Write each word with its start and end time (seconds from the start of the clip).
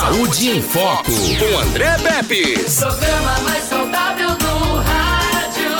Saúde 0.00 0.48
em 0.48 0.62
Foco, 0.62 1.12
com 1.12 1.58
André 1.58 1.98
Pepe. 1.98 2.54
Programa 2.74 3.38
mais 3.40 3.64
saudável 3.64 4.30
do 4.30 4.76
rádio. 4.76 5.70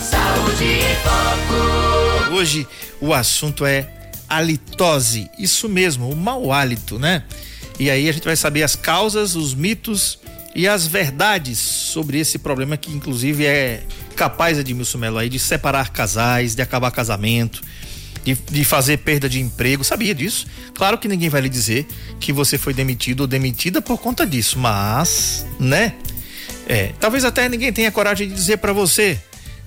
Saúde 0.00 0.64
em 0.64 0.94
Foco. 1.02 2.32
Hoje 2.32 2.68
o 3.00 3.12
assunto 3.12 3.66
é 3.66 3.88
halitose, 4.28 5.28
isso 5.36 5.68
mesmo, 5.68 6.08
o 6.10 6.14
mau 6.14 6.52
hálito, 6.52 6.96
né? 6.96 7.24
E 7.76 7.90
aí 7.90 8.08
a 8.08 8.12
gente 8.12 8.24
vai 8.24 8.36
saber 8.36 8.62
as 8.62 8.76
causas, 8.76 9.34
os 9.34 9.52
mitos 9.52 10.20
e 10.54 10.68
as 10.68 10.86
verdades 10.86 11.58
sobre 11.58 12.20
esse 12.20 12.38
problema 12.38 12.76
que 12.76 12.92
inclusive 12.92 13.46
é 13.46 13.82
capaz, 14.14 14.58
Edmilson 14.58 14.98
Melo, 14.98 15.18
aí 15.18 15.28
de 15.28 15.40
separar 15.40 15.90
casais, 15.90 16.54
de 16.54 16.62
acabar 16.62 16.92
casamento, 16.92 17.62
de, 18.50 18.64
fazer 18.64 18.98
perda 18.98 19.28
de 19.28 19.40
emprego. 19.40 19.84
Sabia 19.84 20.14
disso? 20.14 20.46
Claro 20.74 20.98
que 20.98 21.08
ninguém 21.08 21.28
vai 21.28 21.40
lhe 21.40 21.48
dizer 21.48 21.86
que 22.18 22.32
você 22.32 22.58
foi 22.58 22.74
demitido 22.74 23.20
ou 23.22 23.26
demitida 23.26 23.80
por 23.80 23.98
conta 23.98 24.26
disso, 24.26 24.58
mas, 24.58 25.46
né? 25.58 25.94
É, 26.66 26.92
talvez 27.00 27.24
até 27.24 27.48
ninguém 27.48 27.72
tenha 27.72 27.90
coragem 27.90 28.28
de 28.28 28.34
dizer 28.34 28.58
para 28.58 28.72
você: 28.72 29.18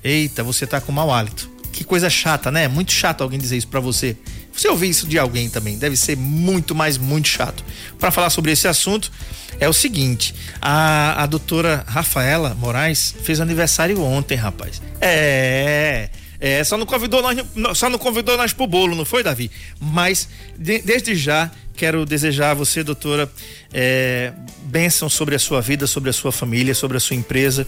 "Eita, 0.04 0.44
você 0.44 0.66
tá 0.66 0.80
com 0.80 0.91
mau 0.91 1.12
hálito". 1.12 1.52
Que 1.71 1.84
coisa 1.84 2.09
chata, 2.09 2.52
né? 2.52 2.68
Muito 2.68 2.91
chato 2.91 3.21
alguém 3.21 3.40
dizer 3.40 3.57
isso 3.57 3.68
para 3.68 3.80
você. 3.80 4.16
Você 4.55 4.70
ouvir 4.70 4.90
isso 4.90 5.07
de 5.07 5.18
alguém 5.18 5.49
também, 5.49 5.77
deve 5.77 5.98
ser 5.98 6.16
muito, 6.16 6.76
mais 6.76 6.98
muito 6.98 7.27
chato. 7.27 7.66
Para 7.98 8.12
falar 8.12 8.30
sobre 8.30 8.52
esse 8.52 8.68
assunto, 8.68 9.12
é 9.59 9.68
o 9.68 9.73
seguinte: 9.73 10.35
a, 10.62 11.23
a 11.23 11.26
doutora 11.26 11.84
Rafaela 11.88 12.54
Moraes 12.54 13.16
fez 13.23 13.40
aniversário 13.41 14.02
ontem, 14.02 14.35
rapaz. 14.35 14.82
É. 15.02 16.09
É, 16.45 16.61
só 16.61 16.77
não 16.77 16.85
convidou 16.85 17.21
nós, 17.21 17.38
só 17.77 17.89
não 17.89 17.97
convidou 17.97 18.35
nós 18.35 18.51
pro 18.51 18.67
bolo, 18.67 18.97
não 18.97 19.05
foi, 19.05 19.23
Davi? 19.23 19.49
Mas 19.79 20.27
de, 20.59 20.79
desde 20.79 21.15
já 21.15 21.49
quero 21.73 22.05
desejar 22.05 22.51
a 22.51 22.53
você, 22.53 22.84
doutora, 22.84 23.31
é, 23.73 24.34
bênção 24.65 25.07
sobre 25.07 25.35
a 25.35 25.39
sua 25.39 25.61
vida, 25.61 25.87
sobre 25.87 26.09
a 26.09 26.13
sua 26.13 26.34
família, 26.34 26.76
sobre 26.76 26.98
a 26.98 26.99
sua 26.99 27.15
empresa. 27.15 27.65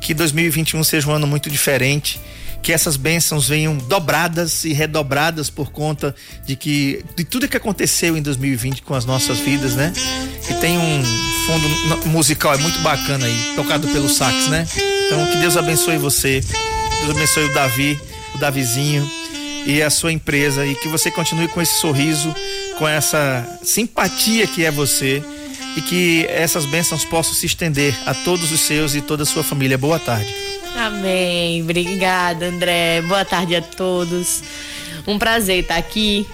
Que 0.00 0.12
2021 0.12 0.82
seja 0.82 1.08
um 1.08 1.12
ano 1.12 1.28
muito 1.28 1.48
diferente 1.48 2.20
que 2.60 2.72
essas 2.72 2.96
bênçãos 2.96 3.48
venham 3.48 3.76
dobradas 3.76 4.64
e 4.64 4.72
redobradas 4.72 5.48
por 5.48 5.70
conta 5.70 6.12
de 6.44 6.56
que 6.56 7.04
de 7.14 7.22
tudo 7.22 7.46
que 7.46 7.56
aconteceu 7.56 8.16
em 8.16 8.20
2020 8.20 8.82
com 8.82 8.94
as 8.94 9.04
nossas 9.04 9.38
vidas, 9.38 9.76
né? 9.76 9.92
E 10.50 10.54
tem 10.54 10.76
um 10.76 11.04
fundo 11.46 12.08
musical 12.08 12.52
é 12.52 12.58
muito 12.58 12.80
bacana 12.80 13.26
aí, 13.26 13.52
tocado 13.54 13.86
pelo 13.86 14.08
sax, 14.08 14.48
né? 14.48 14.66
Então 15.06 15.24
que 15.30 15.36
Deus 15.36 15.56
abençoe 15.56 15.98
você, 15.98 16.42
Deus 17.08 17.16
abençoe 17.16 17.44
o 17.44 17.54
Davi, 17.54 18.00
o 18.34 18.38
Davizinho 18.38 19.10
e 19.64 19.82
a 19.82 19.88
sua 19.88 20.12
empresa 20.12 20.66
e 20.66 20.74
que 20.74 20.88
você 20.88 21.10
continue 21.10 21.48
com 21.48 21.62
esse 21.62 21.80
sorriso, 21.80 22.34
com 22.76 22.86
essa 22.86 23.58
simpatia 23.62 24.46
que 24.46 24.62
é 24.62 24.70
você 24.70 25.22
e 25.74 25.80
que 25.80 26.26
essas 26.28 26.66
bênçãos 26.66 27.06
possam 27.06 27.32
se 27.32 27.46
estender 27.46 27.98
a 28.04 28.12
todos 28.12 28.52
os 28.52 28.60
seus 28.60 28.94
e 28.94 29.00
toda 29.00 29.22
a 29.22 29.26
sua 29.26 29.42
família. 29.42 29.78
Boa 29.78 29.98
tarde. 29.98 30.34
Amém. 30.76 31.62
Obrigada, 31.62 32.44
André. 32.44 33.00
Boa 33.00 33.24
tarde 33.24 33.56
a 33.56 33.62
todos. 33.62 34.42
Um 35.06 35.18
prazer 35.18 35.62
estar 35.62 35.78
aqui. 35.78 36.26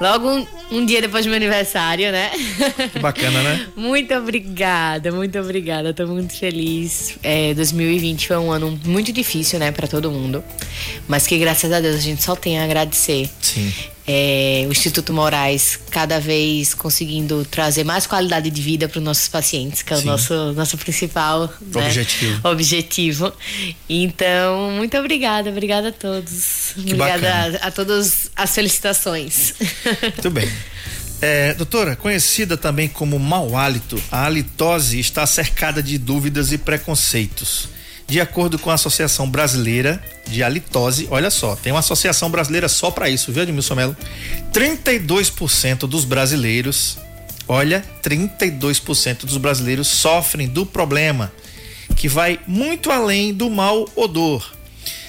Logo 0.00 0.48
um, 0.70 0.84
dia 0.84 1.00
depois 1.00 1.24
do 1.24 1.28
meu 1.28 1.36
aniversário, 1.36 2.10
né? 2.12 2.30
Que 2.92 2.98
bacana, 2.98 3.42
né? 3.42 3.66
muito 3.76 4.14
obrigada, 4.14 5.12
muito 5.12 5.38
obrigada. 5.38 5.92
Tô 5.92 6.06
muito 6.06 6.36
feliz. 6.36 7.18
É, 7.22 7.54
2020 7.54 8.28
foi 8.28 8.36
um 8.36 8.50
ano 8.50 8.78
muito 8.84 9.12
difícil, 9.12 9.58
né, 9.58 9.72
para 9.72 9.86
todo 9.86 10.10
mundo. 10.10 10.42
Mas 11.08 11.26
que 11.26 11.38
graças 11.38 11.72
a 11.72 11.80
Deus 11.80 11.96
a 11.96 12.00
gente 12.00 12.22
só 12.22 12.34
tem 12.34 12.58
a 12.58 12.64
agradecer. 12.64 13.28
Sim. 13.40 13.72
É, 14.06 14.64
o 14.68 14.72
Instituto 14.72 15.12
Moraes 15.12 15.78
cada 15.90 16.20
vez 16.20 16.74
conseguindo 16.74 17.44
trazer 17.44 17.82
mais 17.82 18.06
qualidade 18.06 18.50
de 18.50 18.62
vida 18.62 18.88
para 18.88 18.98
os 18.98 19.04
nossos 19.04 19.28
pacientes, 19.28 19.82
que 19.82 19.92
é 19.92 19.96
o 19.96 20.02
nosso, 20.02 20.52
nosso 20.52 20.78
principal 20.78 21.52
né, 21.60 21.86
objetivo. 21.86 22.48
objetivo. 22.48 23.32
Então, 23.88 24.70
muito 24.72 24.96
obrigada, 24.96 25.50
obrigada 25.50 25.88
a 25.88 25.92
todos. 25.92 26.72
Que 26.74 26.80
obrigada 26.80 27.58
a, 27.62 27.68
a 27.68 27.70
todas 27.70 28.30
as 28.36 28.54
felicitações. 28.54 29.54
Muito 30.02 30.30
bem. 30.30 30.48
É, 31.20 31.54
doutora, 31.54 31.96
conhecida 31.96 32.56
também 32.56 32.88
como 32.88 33.18
mau 33.18 33.56
hálito, 33.56 34.00
a 34.10 34.26
halitose 34.26 35.00
está 35.00 35.26
cercada 35.26 35.82
de 35.82 35.96
dúvidas 35.96 36.52
e 36.52 36.58
preconceitos. 36.58 37.75
De 38.06 38.20
acordo 38.20 38.58
com 38.58 38.70
a 38.70 38.74
Associação 38.74 39.28
Brasileira 39.28 40.02
de 40.28 40.42
Halitose, 40.42 41.08
olha 41.10 41.28
só, 41.28 41.56
tem 41.56 41.72
uma 41.72 41.80
associação 41.80 42.30
brasileira 42.30 42.68
só 42.68 42.90
para 42.90 43.10
isso, 43.10 43.32
viu, 43.32 43.42
Edmilson 43.42 43.74
Melo? 43.74 43.96
32% 44.52 45.88
dos 45.88 46.04
brasileiros, 46.04 46.98
olha, 47.48 47.84
32% 48.02 49.24
dos 49.24 49.36
brasileiros 49.36 49.88
sofrem 49.88 50.46
do 50.46 50.64
problema, 50.64 51.32
que 51.96 52.08
vai 52.08 52.38
muito 52.46 52.92
além 52.92 53.34
do 53.34 53.50
mau 53.50 53.88
odor. 53.96 54.54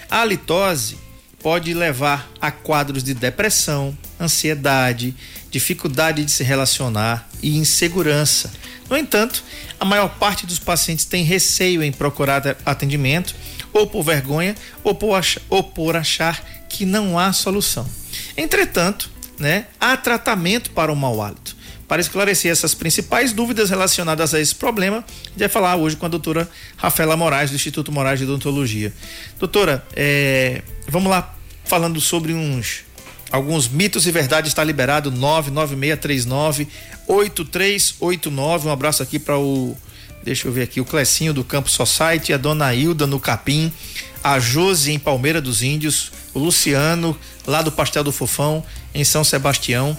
A 0.10 0.22
halitose 0.22 0.98
pode 1.40 1.74
levar 1.74 2.30
a 2.42 2.50
quadros 2.50 3.04
de 3.04 3.14
depressão, 3.14 3.96
ansiedade, 4.20 5.16
dificuldade 5.52 6.26
de 6.26 6.32
se 6.32 6.44
relacionar 6.44 7.30
e 7.44 7.58
insegurança. 7.58 8.52
No 8.90 8.98
entanto, 8.98 9.44
a 9.80 9.86
maior 9.86 10.10
parte 10.10 10.46
dos 10.46 10.60
pacientes 10.60 11.06
tem 11.06 11.24
receio 11.24 11.84
em 11.84 11.92
procurar 11.92 12.58
atendimento, 12.66 13.36
ou 13.74 13.88
por 13.88 14.04
vergonha, 14.04 14.56
ou 14.84 14.96
por, 14.96 15.14
achar, 15.16 15.42
ou 15.50 15.64
por 15.64 15.96
achar 15.96 16.44
que 16.70 16.86
não 16.86 17.18
há 17.18 17.32
solução. 17.32 17.88
Entretanto, 18.36 19.10
né, 19.38 19.68
há 19.80 19.96
tratamento 19.96 20.72
para 20.72 20.92
o 20.92 20.96
mau 20.96 21.22
hálito. 21.22 21.56
Para 21.88 22.02
esclarecer 22.02 22.52
essas 22.52 22.74
principais 22.74 23.32
dúvidas 23.32 23.70
relacionadas 23.70 24.34
a 24.34 24.42
esse 24.42 24.54
problema, 24.54 24.98
a 24.98 25.30
gente 25.30 25.40
vai 25.40 25.48
falar 25.48 25.78
hoje 25.78 25.96
com 25.96 26.06
a 26.06 26.10
doutora 26.10 26.50
Rafaela 26.76 27.16
Moraes, 27.16 27.50
do 27.50 27.56
Instituto 27.56 27.92
Moraes 27.92 28.20
de 28.20 28.26
Odontologia. 28.26 28.92
Doutora, 29.40 29.86
é, 29.96 30.62
vamos 30.90 31.10
lá 31.10 31.34
falando 31.64 32.02
sobre 32.02 32.34
uns 32.34 32.84
alguns 33.32 33.68
mitos 33.68 34.08
e 34.08 34.12
verdades 34.12 34.52
está 34.52 34.64
liberado 34.64 35.12
99639 35.12 36.68
8389 37.08 38.68
um 38.68 38.72
abraço 38.72 39.04
aqui 39.04 39.20
para 39.20 39.38
o 39.38 39.78
deixa 40.24 40.48
eu 40.48 40.52
ver 40.52 40.64
aqui 40.64 40.82
o 40.82 40.86
Clecinho 40.86 41.34
do 41.34 41.44
Campo 41.44 41.70
Society 41.70 42.34
a 42.34 42.38
dona 42.38 42.74
Hilda 42.74 43.06
no 43.06 43.20
Capim 43.20 43.72
a 44.24 44.40
Josi 44.40 44.92
em 44.92 45.00
Palmeira 45.00 45.42
dos 45.42 45.62
Índios 45.62 46.12
o 46.34 46.40
Luciano 46.40 47.18
lá 47.46 47.62
do 47.62 47.72
Pastel 47.72 48.04
do 48.04 48.12
Fofão 48.12 48.64
em 48.94 49.04
São 49.04 49.24
Sebastião 49.24 49.98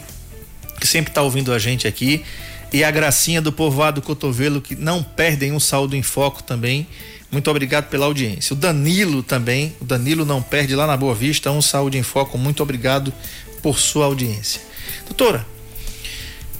que 0.79 0.87
sempre 0.87 1.11
está 1.11 1.23
ouvindo 1.23 1.53
a 1.53 1.59
gente 1.59 1.87
aqui. 1.87 2.25
E 2.73 2.85
a 2.85 2.91
Gracinha 2.91 3.41
do 3.41 3.53
Povoado 3.53 4.03
Cotovelo 4.03 4.61
que 4.61 4.75
não 4.77 5.03
perdem 5.03 5.53
um 5.53 5.61
saldo 5.61 5.97
em 5.97 6.03
foco 6.03 6.43
também 6.43 6.87
muito 7.31 7.51
obrigado 7.51 7.89
pela 7.89 8.07
audiência. 8.07 8.55
O 8.55 8.57
Danilo 8.57 9.23
também, 9.23 9.77
o 9.81 9.85
Danilo 9.85 10.25
não 10.25 10.43
perde 10.43 10.75
lá 10.75 10.87
na 10.87 10.97
Boa 10.97 11.15
Vista, 11.15 11.51
um 11.51 11.61
Saúde 11.61 11.99
em 11.99 12.03
Foco, 12.03 12.39
muito 12.39 12.63
obrigado 12.63 13.13
por 13.63 13.79
sua 13.79 14.07
audiência. 14.07 14.61
Doutora, 15.05 15.47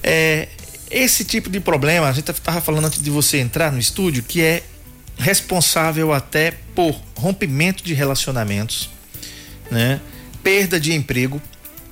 é, 0.03 0.49
esse 0.91 1.25
tipo 1.25 1.49
de 1.49 1.61
problema, 1.61 2.09
a 2.09 2.13
gente 2.13 2.31
estava 2.31 2.61
falando 2.61 2.87
antes 2.87 3.03
de 3.03 3.11
você 3.11 3.39
entrar 3.39 3.73
no 3.73 3.79
estúdio, 3.79 4.23
que 4.23 4.43
é 4.43 4.63
responsável 5.19 6.13
até 6.13 6.53
por 6.75 7.01
rompimento 7.17 7.83
de 7.83 7.93
relacionamentos, 7.95 8.89
né? 9.71 10.01
Perda 10.43 10.79
de 10.79 10.93
emprego. 10.93 11.43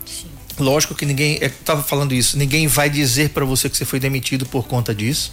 Sim. 0.04 0.26
Lógico 0.58 0.94
que 0.94 1.04
ninguém, 1.04 1.38
estava 1.42 1.82
falando 1.82 2.14
isso, 2.14 2.38
ninguém 2.38 2.66
vai 2.66 2.88
dizer 2.88 3.30
para 3.30 3.44
você 3.44 3.68
que 3.68 3.76
você 3.76 3.84
foi 3.84 3.98
demitido 3.98 4.46
por 4.46 4.66
conta 4.66 4.94
disso, 4.94 5.32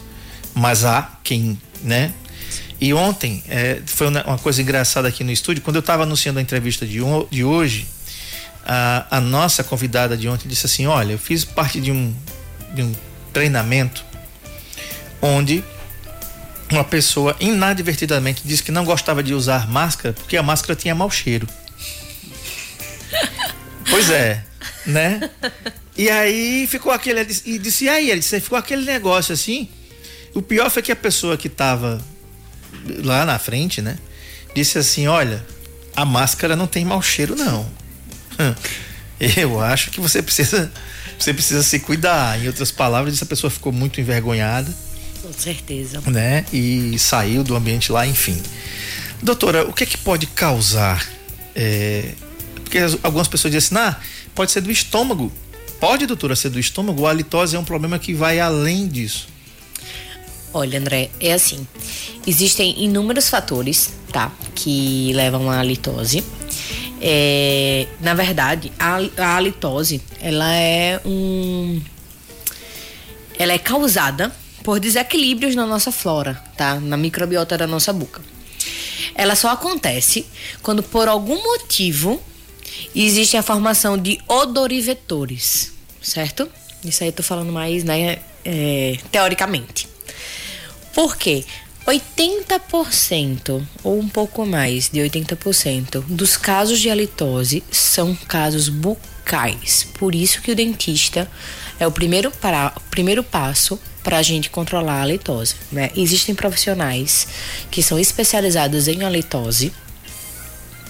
mas 0.54 0.84
há 0.84 1.18
quem, 1.24 1.58
né, 1.84 2.14
e 2.84 2.94
ontem, 2.94 3.42
é, 3.48 3.82
foi 3.86 4.08
uma 4.08 4.38
coisa 4.38 4.62
engraçada 4.62 5.08
aqui 5.08 5.24
no 5.24 5.32
estúdio, 5.32 5.64
quando 5.64 5.78
eu 5.78 5.80
estava 5.80 6.04
anunciando 6.04 6.40
a 6.40 6.42
entrevista 6.42 6.86
de, 6.86 7.00
de 7.32 7.42
hoje, 7.42 7.88
a, 8.66 9.08
a, 9.10 9.22
nossa 9.22 9.64
convidada 9.64 10.18
de 10.18 10.28
ontem 10.28 10.50
disse 10.50 10.66
assim: 10.66 10.86
Olha, 10.86 11.14
eu 11.14 11.18
fiz 11.18 11.46
parte 11.46 11.80
de 11.80 11.94
um, 11.94 12.14
de 12.74 12.84
um 12.84 12.94
treinamento 13.32 14.04
onde 15.22 15.64
uma 16.70 16.84
pessoa 16.84 17.38
inadvertidamente 17.40 18.42
disse 18.44 18.62
que 18.62 18.70
não 18.70 18.84
gostava 18.84 19.24
de 19.24 19.34
usar 19.34 19.66
máscara 19.66 20.14
porque 20.14 20.36
a 20.36 20.44
máscara 20.44 20.76
tinha 20.76 20.94
mau 20.94 21.10
cheiro. 21.10 21.48
pois 23.90 24.10
é, 24.10 24.44
né? 24.86 25.30
E 25.96 26.10
aí 26.10 26.68
ficou 26.68 26.92
aquele. 26.92 27.22
E 27.46 27.58
disse, 27.58 27.86
e 27.86 27.90
aí? 27.90 28.12
Ele 28.12 28.20
disse, 28.20 28.42
ficou 28.42 28.58
aquele 28.58 28.84
negócio 28.84 29.32
assim. 29.32 29.70
O 30.34 30.42
pior 30.42 30.70
foi 30.70 30.82
que 30.82 30.92
a 30.92 30.98
pessoa 30.98 31.38
que 31.38 31.48
estava 31.48 32.04
lá 33.04 33.26
na 33.26 33.40
frente, 33.40 33.82
né? 33.82 33.98
Disse 34.56 34.78
assim: 34.78 35.08
Olha, 35.08 35.44
a 35.96 36.06
máscara 36.06 36.56
não 36.56 36.68
tem 36.68 36.86
mau 36.86 37.02
cheiro, 37.02 37.36
não. 37.36 37.66
Eu 39.38 39.62
acho 39.62 39.92
que 39.92 40.02
você 40.02 40.22
precisa, 40.22 40.72
você 41.18 41.34
precisa 41.34 41.64
se 41.64 41.80
cuidar. 41.80 42.42
Em 42.42 42.48
outras 42.48 42.72
palavras, 42.72 43.14
essa 43.14 43.26
pessoa 43.26 43.50
ficou 43.50 43.72
muito 43.72 44.02
envergonhada. 44.02 44.74
Com 45.22 45.32
certeza. 45.32 46.02
Né? 46.06 46.46
E 46.52 46.98
saiu 47.00 47.44
do 47.44 47.56
ambiente 47.56 47.92
lá, 47.92 48.06
enfim. 48.06 48.42
Doutora, 49.22 49.66
o 49.66 49.72
que 49.72 49.84
é 49.84 49.88
que 49.88 49.98
pode 49.98 50.28
causar? 50.28 51.08
É, 51.56 52.12
porque 52.56 52.80
algumas 53.02 53.28
pessoas 53.28 53.54
dizem 53.54 53.78
assim, 53.78 53.90
ah, 53.90 53.98
pode 54.36 54.52
ser 54.52 54.62
do 54.62 54.72
estômago. 54.72 55.32
pode, 55.80 56.06
doutora, 56.06 56.36
ser 56.36 56.50
do 56.50 56.60
estômago? 56.60 57.08
A 57.08 57.14
litose 57.14 57.56
é 57.56 57.60
um 57.60 57.64
problema 57.64 57.98
que 57.98 58.14
vai 58.14 58.40
além 58.40 58.88
disso? 58.88 59.28
Olha, 60.54 60.80
André, 60.80 61.10
é 61.20 61.34
assim. 61.34 61.68
Existem 62.28 62.84
inúmeros 62.84 63.28
fatores, 63.28 63.94
tá? 64.12 64.32
Que 64.54 65.12
levam 65.14 65.50
à 65.50 65.64
litose. 65.64 66.24
É, 67.02 67.88
na 68.00 68.14
verdade, 68.14 68.72
a, 68.80 69.00
a 69.18 69.36
halitose, 69.36 70.02
ela 70.22 70.54
é 70.54 71.02
um. 71.04 71.82
Ela 73.38 73.54
é 73.54 73.58
causada 73.58 74.32
por 74.64 74.80
desequilíbrios 74.80 75.56
na 75.56 75.66
nossa 75.66 75.92
flora, 75.92 76.42
tá? 76.56 76.80
Na 76.80 76.96
microbiota 76.96 77.58
da 77.58 77.68
nossa 77.68 77.92
boca. 77.92 78.22
Ela 79.16 79.36
só 79.36 79.50
acontece 79.50 80.26
quando, 80.62 80.82
por 80.82 81.08
algum 81.08 81.42
motivo, 81.44 82.22
existe 82.96 83.36
a 83.36 83.44
formação 83.44 83.98
de 83.98 84.20
odorivetores, 84.28 85.74
certo? 86.02 86.50
Isso 86.86 87.04
aí 87.04 87.10
eu 87.10 87.14
tô 87.14 87.24
falando 87.24 87.52
mais, 87.52 87.84
né, 87.84 88.20
é, 88.46 88.98
teoricamente. 89.12 89.93
Por 90.94 91.18
quê? 91.18 91.44
80% 91.86 93.62
ou 93.84 94.00
um 94.00 94.08
pouco 94.08 94.46
mais 94.46 94.90
de 94.90 95.00
80% 95.00 96.02
dos 96.08 96.38
casos 96.38 96.80
de 96.80 96.90
halitose 96.90 97.62
são 97.70 98.16
casos 98.16 98.70
bucais. 98.70 99.88
Por 99.96 100.16
isso 100.16 100.42
que 100.42 100.52
o 100.52 100.56
dentista 100.56 101.30
é 101.80 101.86
o 101.86 101.92
primeiro, 101.92 102.32
para, 102.32 102.74
o 102.76 102.80
primeiro 102.90 103.24
passo 103.24 103.78
para 104.02 104.18
a 104.18 104.22
gente 104.22 104.50
controlar 104.50 105.00
a 105.00 105.02
halitose. 105.02 105.56
Né? 105.72 105.92
Existem 105.96 106.34
profissionais 106.34 107.28
que 107.70 107.84
são 107.84 108.00
especializados 108.00 108.88
em 108.88 109.04
halitose 109.04 109.74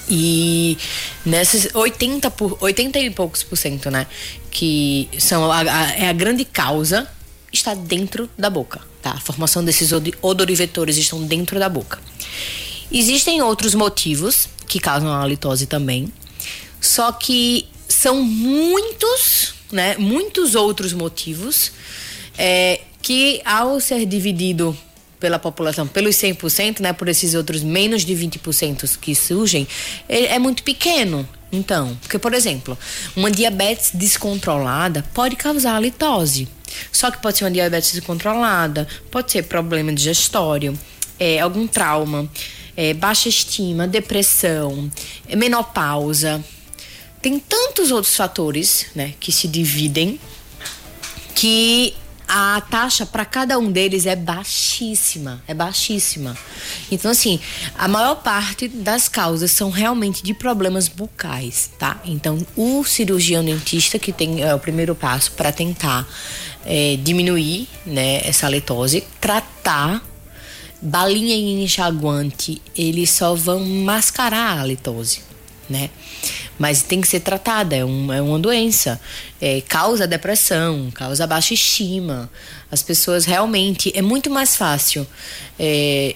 e 0.10 0.78
nesses 1.26 1.74
80, 1.74 2.30
por, 2.32 2.58
80 2.62 3.00
e 3.00 3.10
poucos 3.10 3.42
por 3.42 3.56
cento, 3.56 3.90
né? 3.90 4.06
Que 4.52 5.10
são 5.18 5.50
a, 5.50 5.60
a, 5.60 5.92
é 5.94 6.10
a 6.10 6.14
grande 6.14 6.44
causa 6.44 7.08
está 7.54 7.74
dentro 7.74 8.30
da 8.38 8.50
boca, 8.50 8.82
tá? 9.04 9.12
A 9.12 9.20
formação 9.20 9.64
desses 9.64 9.92
odorivetores 10.22 10.98
estão 10.98 11.22
dentro 11.24 11.60
da 11.60 11.70
boca. 11.70 12.00
Existem 12.92 13.42
outros 13.42 13.76
motivos 13.76 14.48
que 14.68 14.80
causam 14.80 15.12
a 15.12 15.22
halitose 15.22 15.68
também, 15.68 16.12
só 16.80 17.12
que 17.12 17.68
são 17.88 18.24
muitos, 18.24 19.54
né? 19.72 19.96
Muitos 19.98 20.56
outros 20.56 20.94
motivos 20.94 21.72
é, 22.38 22.82
que 23.02 23.42
ao 23.46 23.80
ser 23.80 24.06
dividido 24.06 24.76
pela 25.20 25.40
população, 25.40 25.88
pelos 25.88 26.16
100%, 26.18 26.82
né, 26.82 26.92
por 26.92 27.08
esses 27.08 27.34
outros 27.34 27.64
menos 27.64 28.04
de 28.04 28.14
20% 28.14 28.98
que 29.00 29.16
surgem, 29.16 29.66
é, 30.10 30.36
é 30.36 30.40
muito 30.40 30.64
pequeno. 30.64 31.28
Então, 31.50 31.96
porque, 32.02 32.20
por 32.20 32.34
exemplo, 32.34 32.78
uma 33.16 33.32
diabetes 33.32 33.92
descontrolada 33.94 35.06
pode 35.14 35.36
causar 35.38 35.80
litose. 35.80 36.48
Só 36.92 37.12
que 37.12 37.22
pode 37.22 37.38
ser 37.38 37.46
uma 37.46 37.52
diabetes 37.52 37.92
descontrolada, 37.92 38.88
pode 39.12 39.32
ser 39.32 39.44
problema 39.44 39.94
digestório, 39.94 40.78
é, 41.20 41.40
algum 41.40 41.68
trauma, 41.68 42.30
é, 42.76 42.94
baixa 42.94 43.30
estima, 43.30 43.88
depressão, 43.88 44.92
é, 45.28 45.36
menopausa. 45.36 46.44
Tem 47.22 47.40
tantos 47.40 47.92
outros 47.92 48.16
fatores 48.16 48.88
né, 48.94 49.14
que 49.20 49.32
se 49.32 49.48
dividem 49.48 50.20
que 51.36 51.96
a 52.28 52.62
taxa 52.62 53.06
para 53.06 53.26
cada 53.26 53.60
um 53.60 53.72
deles 53.72 54.06
é 54.06 54.16
baixíssima, 54.16 55.44
é 55.48 55.54
baixíssima. 55.54 56.38
Então 56.92 57.12
assim, 57.12 57.40
a 57.78 57.88
maior 57.88 58.16
parte 58.16 58.68
das 58.68 59.08
causas 59.08 59.52
são 59.52 59.70
realmente 59.70 60.24
de 60.24 60.34
problemas 60.34 60.88
bucais, 60.88 61.70
tá? 61.78 62.02
Então 62.06 62.46
o 62.56 62.84
cirurgião 62.84 63.44
dentista 63.44 64.00
que 64.00 64.12
tem 64.12 64.42
é 64.42 64.54
o 64.56 64.60
primeiro 64.60 64.96
passo 64.96 65.32
para 65.34 65.52
tentar 65.52 66.08
é, 66.66 66.98
diminuir, 67.02 67.68
né, 67.86 68.22
essa 68.26 68.48
letose, 68.48 69.04
tratar 69.20 70.04
balinha 70.82 71.36
e 71.36 71.64
enxaguante, 71.64 72.62
eles 72.76 73.10
só 73.10 73.34
vão 73.36 73.60
mascarar 73.62 74.60
a 74.60 74.66
litose, 74.66 75.22
né? 75.70 75.90
mas 76.58 76.82
tem 76.82 77.02
que 77.02 77.08
ser 77.08 77.20
tratada, 77.20 77.76
é, 77.76 77.84
um, 77.84 78.12
é 78.12 78.22
uma 78.22 78.40
doença. 78.40 79.00
É, 79.42 79.62
causa 79.62 80.08
depressão, 80.08 80.92
causa 80.92 81.26
baixa 81.26 81.54
estima. 81.54 82.30
As 82.72 82.82
pessoas 82.82 83.26
realmente. 83.26 83.92
É 83.96 84.02
muito 84.02 84.30
mais 84.30 84.56
fácil. 84.56 85.06
É, 85.58 86.16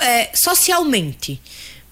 é, 0.00 0.30
socialmente, 0.34 1.40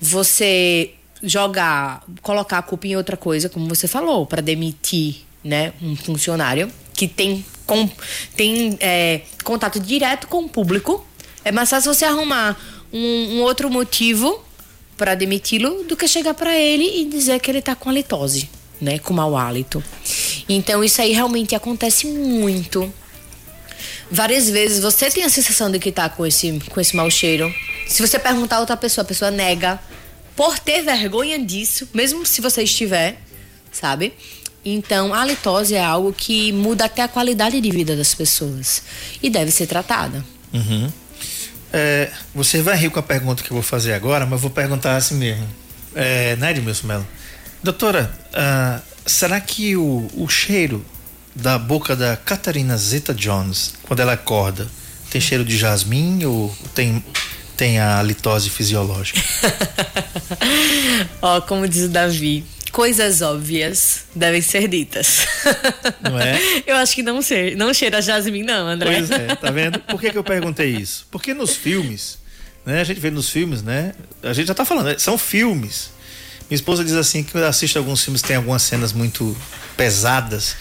você 0.01 0.95
jogar, 1.23 2.05
colocar 2.23 2.59
a 2.59 2.63
culpa 2.63 2.87
em 2.87 2.97
outra 2.97 3.17
coisa, 3.17 3.49
como 3.49 3.69
você 3.69 3.87
falou, 3.87 4.27
para 4.27 4.41
demitir 4.41 5.17
né, 5.45 5.73
um 5.83 5.97
funcionário 5.97 6.71
que 6.97 7.07
tem, 7.07 7.45
com, 7.67 7.89
tem 8.35 8.77
é, 8.81 9.21
contato 9.45 9.79
direto 9.79 10.27
com 10.27 10.45
o 10.45 10.49
público. 10.49 11.07
É 11.45 11.53
mais 11.53 11.71
fácil 11.71 11.93
você 11.93 12.05
arrumar 12.05 12.59
um, 12.93 13.37
um 13.37 13.43
outro 13.43 13.71
motivo 13.71 14.45
para 14.97 15.15
demiti-lo 15.15 15.85
do 15.85 15.97
que 15.97 16.09
chegar 16.09 16.35
para 16.35 16.57
ele 16.57 17.03
e 17.03 17.05
dizer 17.05 17.39
que 17.41 17.51
ele 17.51 17.59
está 17.59 17.75
com 17.75 17.91
halitose, 17.91 18.49
né, 18.81 18.99
com 18.99 19.13
mau 19.13 19.37
hálito. 19.37 19.85
Então 20.49 20.83
isso 20.83 21.01
aí 21.03 21.13
realmente 21.13 21.55
acontece 21.55 22.07
muito. 22.07 22.93
Várias 24.11 24.49
vezes 24.49 24.83
você 24.83 25.11
tem 25.11 25.25
a 25.25 25.29
sensação 25.29 25.71
de 25.71 25.79
que 25.79 25.91
está 25.91 26.09
com 26.09 26.25
esse 26.25 26.59
com 26.71 26.81
esse 26.81 26.97
mau 26.97 27.11
cheiro. 27.11 27.53
Se 27.87 28.01
você 28.01 28.19
perguntar 28.19 28.57
a 28.57 28.61
outra 28.61 28.77
pessoa, 28.77 29.03
a 29.03 29.07
pessoa 29.07 29.31
nega 29.31 29.79
por 30.35 30.59
ter 30.59 30.83
vergonha 30.83 31.39
disso, 31.39 31.89
mesmo 31.93 32.25
se 32.25 32.41
você 32.41 32.63
estiver, 32.63 33.21
sabe? 33.73 34.13
Então, 34.69 35.15
a 35.15 35.21
halitose 35.21 35.77
é 35.77 35.85
algo 35.85 36.13
que 36.13 36.51
muda 36.51 36.87
até 36.87 37.01
a 37.01 37.07
qualidade 37.07 37.61
de 37.61 37.71
vida 37.71 37.95
das 37.95 38.17
pessoas 38.17 38.83
e 39.23 39.31
deve 39.31 39.53
ser 39.53 39.69
tratada. 39.69 40.25
Uhum. 40.53 40.93
É, 41.73 42.11
você 42.35 42.61
vai 42.61 42.77
rir 42.77 42.91
com 42.91 42.99
a 42.99 43.03
pergunta 43.03 43.45
que 43.45 43.51
eu 43.53 43.55
vou 43.55 43.63
fazer 43.63 43.93
agora, 43.93 44.27
mas 44.27 44.41
vou 44.41 44.51
perguntar 44.51 44.97
assim 44.97 45.15
mesmo. 45.15 45.47
É, 45.95 46.35
né, 46.35 46.51
Edmilson 46.51 46.89
Melo? 46.89 47.07
Doutora, 47.63 48.13
uh, 48.33 48.83
será 49.07 49.41
que 49.41 49.77
o, 49.77 50.09
o 50.15 50.29
cheiro 50.29 50.85
da 51.33 51.57
boca 51.59 51.95
da 51.95 52.17
Catarina 52.17 52.77
Zeta 52.77 53.15
Jones, 53.15 53.75
quando 53.85 54.01
ela 54.01 54.15
acorda, 54.15 54.67
tem 55.11 55.21
cheiro 55.21 55.45
de 55.45 55.57
jasmim 55.57 56.25
ou 56.25 56.53
tem, 56.75 57.05
tem 57.57 57.79
a 57.79 58.03
litose 58.03 58.51
fisiológica? 58.51 59.21
Ó, 61.23 61.37
oh, 61.37 61.43
como 61.43 61.69
diz 61.69 61.85
o 61.85 61.89
Davi, 61.89 62.45
coisas 62.77 63.23
óbvias 63.23 64.05
devem 64.15 64.43
ser 64.43 64.69
ditas. 64.69 65.27
Não 66.03 66.21
é? 66.21 66.39
Eu 66.69 66.77
acho 66.77 66.95
que 66.95 67.03
não, 67.03 67.23
ser, 67.23 67.57
não 67.57 67.73
cheira 67.73 68.03
jasmim, 68.03 68.43
não, 68.43 68.69
André. 68.69 68.99
Pois 68.99 69.11
é, 69.11 69.35
tá 69.35 69.51
vendo? 69.51 69.79
Por 69.79 69.99
que, 69.99 70.11
que 70.11 70.19
eu 70.19 70.23
perguntei 70.23 70.77
isso? 70.77 71.07
Porque 71.11 71.33
nos 71.33 71.57
filmes, 71.57 72.19
né? 72.67 72.83
A 72.83 72.85
gente 72.85 73.01
vê 73.01 73.11
nos 73.11 73.31
filmes, 73.31 73.63
né? 73.63 73.95
A 74.23 74.35
gente 74.35 74.49
já 74.49 74.55
tá 74.55 74.67
falando, 74.67 74.89
né, 74.89 74.97
são 74.99 75.17
filmes. 75.17 75.91
Minha 76.51 76.57
esposa 76.57 76.85
diz 76.85 76.93
assim 76.93 77.25
que 77.25 77.33
quando 77.33 77.45
assiste 77.45 77.79
alguns 77.79 78.05
filmes 78.05 78.21
tem 78.21 78.37
algumas 78.37 78.61
cenas 78.61 78.93
muito 78.93 79.35
pesadas. 79.75 80.55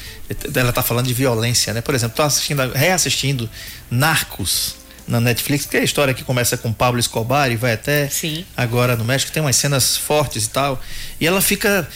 Ela 0.55 0.72
tá 0.72 0.81
falando 0.81 1.07
de 1.07 1.13
violência, 1.13 1.74
né? 1.74 1.81
Por 1.81 1.93
exemplo, 1.93 2.15
tô 2.15 2.24
assistindo, 2.24 2.72
reassistindo 2.72 3.50
Narcos 3.91 4.85
na 5.07 5.19
Netflix, 5.19 5.65
que 5.65 5.77
é 5.77 5.81
a 5.81 5.83
história 5.83 6.13
que 6.13 6.24
começa 6.24 6.57
com 6.57 6.74
Pablo 6.74 7.00
Escobar 7.00 7.51
e 7.51 7.55
vai 7.55 7.74
até 7.74 8.09
Sim. 8.09 8.45
agora 8.55 8.95
no 8.95 9.05
México, 9.05 9.31
tem 9.31 9.41
umas 9.41 9.55
cenas 9.55 9.95
fortes 9.95 10.45
e 10.45 10.50
tal. 10.50 10.81
E 11.19 11.27
ela 11.27 11.41
fica. 11.41 11.88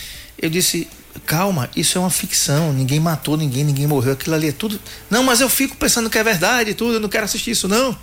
Eu 0.41 0.49
disse, 0.49 0.87
calma, 1.25 1.69
isso 1.75 1.97
é 1.97 2.01
uma 2.01 2.09
ficção, 2.09 2.71
ninguém 2.71 2.99
matou 2.99 3.35
ninguém, 3.35 3.63
ninguém 3.63 3.87
morreu, 3.87 4.13
aquilo 4.13 4.35
ali 4.35 4.49
é 4.49 4.51
tudo. 4.51 4.79
Não, 5.09 5.23
mas 5.23 5.41
eu 5.41 5.49
fico 5.49 5.75
pensando 5.75 6.09
que 6.09 6.17
é 6.17 6.23
verdade 6.23 6.71
e 6.71 6.73
tudo, 6.73 6.95
eu 6.95 6.99
não 6.99 7.09
quero 7.09 7.25
assistir 7.25 7.51
isso, 7.51 7.67
não. 7.67 7.97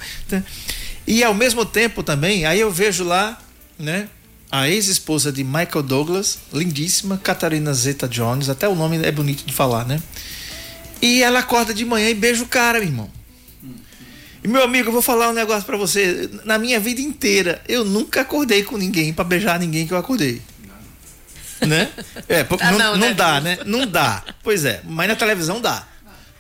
E 1.07 1.23
ao 1.23 1.33
mesmo 1.33 1.65
tempo 1.65 2.03
também, 2.03 2.45
aí 2.45 2.61
eu 2.61 2.71
vejo 2.71 3.05
lá, 3.05 3.41
né? 3.79 4.09
A 4.51 4.69
ex-esposa 4.69 5.33
de 5.33 5.43
Michael 5.43 5.83
Douglas, 5.83 6.39
lindíssima, 6.53 7.19
Catarina 7.19 7.73
Zeta 7.75 8.07
Jones, 8.07 8.49
até 8.49 8.69
o 8.69 8.75
nome 8.75 9.05
é 9.05 9.11
bonito 9.11 9.45
de 9.45 9.53
falar, 9.53 9.85
né? 9.85 10.01
E 11.03 11.23
ela 11.23 11.41
acorda 11.41 11.75
de 11.75 11.85
manhã 11.85 12.09
e 12.09 12.15
beija 12.15 12.43
o 12.43 12.47
cara, 12.47 12.79
meu 12.79 12.89
irmão. 12.89 13.16
E 14.47 14.49
meu 14.49 14.63
amigo, 14.63 14.91
eu 14.91 14.93
vou 14.93 15.03
falar 15.03 15.29
um 15.29 15.33
negócio 15.33 15.67
para 15.67 15.77
você. 15.77 16.31
Na 16.45 16.57
minha 16.57 16.79
vida 16.79 17.01
inteira, 17.01 17.61
eu 17.67 17.85
nunca 17.85 18.21
acordei 18.21 18.63
com 18.63 18.77
ninguém 18.77 19.13
para 19.13 19.25
beijar 19.25 19.59
ninguém 19.59 19.89
que 19.89 19.93
eu 19.93 19.99
acordei. 19.99 20.41
Né? 21.67 21.91
É, 22.29 22.47
ah, 22.61 22.71
não, 22.71 22.79
não, 22.79 22.93
não 22.93 23.09
né? 23.09 23.15
dá, 23.15 23.41
né? 23.41 23.59
Não 23.67 23.85
dá. 23.85 24.23
Pois 24.45 24.65
é, 24.65 24.83
mas 24.85 25.09
na 25.09 25.17
televisão 25.17 25.61
dá. 25.61 25.85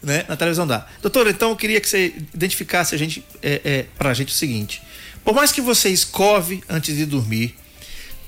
Né? 0.00 0.24
Na 0.28 0.36
televisão 0.36 0.68
dá. 0.68 0.86
Doutor, 1.02 1.26
então 1.26 1.50
eu 1.50 1.56
queria 1.56 1.80
que 1.80 1.88
você 1.88 2.14
identificasse 2.32 2.94
a 2.94 2.98
gente, 2.98 3.24
é, 3.42 3.60
é, 3.64 3.86
pra 3.98 4.14
gente 4.14 4.28
o 4.28 4.36
seguinte. 4.36 4.84
Por 5.24 5.34
mais 5.34 5.50
que 5.50 5.60
você 5.60 5.88
escove 5.88 6.62
antes 6.68 6.94
de 6.94 7.06
dormir, 7.06 7.56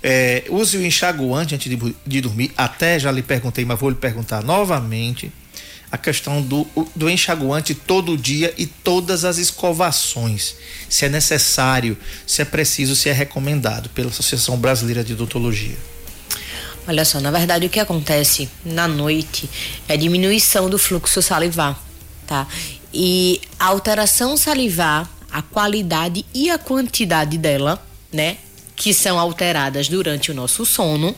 é, 0.02 0.42
use 0.48 0.76
o 0.76 0.84
enxaguante 0.84 1.54
antes 1.54 1.70
de, 1.70 1.94
de 2.04 2.20
dormir, 2.20 2.50
até 2.56 2.98
já 2.98 3.12
lhe 3.12 3.22
perguntei, 3.22 3.64
mas 3.64 3.78
vou 3.78 3.90
lhe 3.90 3.96
perguntar 3.96 4.42
novamente 4.42 5.30
a 5.90 5.96
questão 5.96 6.42
do, 6.42 6.66
do 6.94 7.08
enxaguante 7.08 7.74
todo 7.74 8.16
dia 8.16 8.52
e 8.58 8.66
todas 8.66 9.24
as 9.24 9.38
escovações, 9.38 10.54
se 10.88 11.06
é 11.06 11.08
necessário, 11.08 11.96
se 12.26 12.42
é 12.42 12.44
preciso, 12.44 12.94
se 12.94 13.08
é 13.08 13.12
recomendado 13.12 13.88
pela 13.90 14.10
Associação 14.10 14.56
Brasileira 14.58 15.02
de 15.02 15.14
Odontologia. 15.14 15.76
Olha 16.86 17.04
só, 17.04 17.20
na 17.20 17.30
verdade 17.30 17.66
o 17.66 17.70
que 17.70 17.80
acontece 17.80 18.48
na 18.64 18.88
noite 18.88 19.48
é 19.86 19.96
diminuição 19.96 20.70
do 20.70 20.78
fluxo 20.78 21.20
salivar, 21.20 21.78
tá? 22.26 22.46
E 22.92 23.40
a 23.58 23.66
alteração 23.66 24.36
salivar, 24.36 25.08
a 25.30 25.42
qualidade 25.42 26.24
e 26.32 26.48
a 26.48 26.56
quantidade 26.58 27.36
dela, 27.36 27.82
né? 28.10 28.38
Que 28.74 28.94
são 28.94 29.18
alteradas 29.18 29.88
durante 29.88 30.30
o 30.30 30.34
nosso 30.34 30.64
sono. 30.64 31.14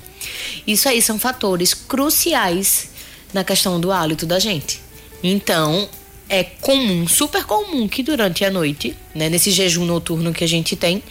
Isso 0.66 0.88
aí 0.88 1.00
são 1.00 1.18
fatores 1.18 1.72
cruciais 1.72 2.89
na 3.32 3.44
questão 3.44 3.80
do 3.80 3.90
hálito 3.92 4.26
da 4.26 4.38
gente. 4.38 4.80
Então, 5.22 5.88
é 6.28 6.44
comum, 6.44 7.08
super 7.08 7.44
comum 7.44 7.88
que 7.88 8.02
durante 8.02 8.44
a 8.44 8.50
noite, 8.50 8.96
né, 9.14 9.28
nesse 9.28 9.50
jejum 9.50 9.84
noturno 9.84 10.32
que 10.32 10.44
a 10.44 10.49
gente 10.49 10.76
tem, 10.76 11.02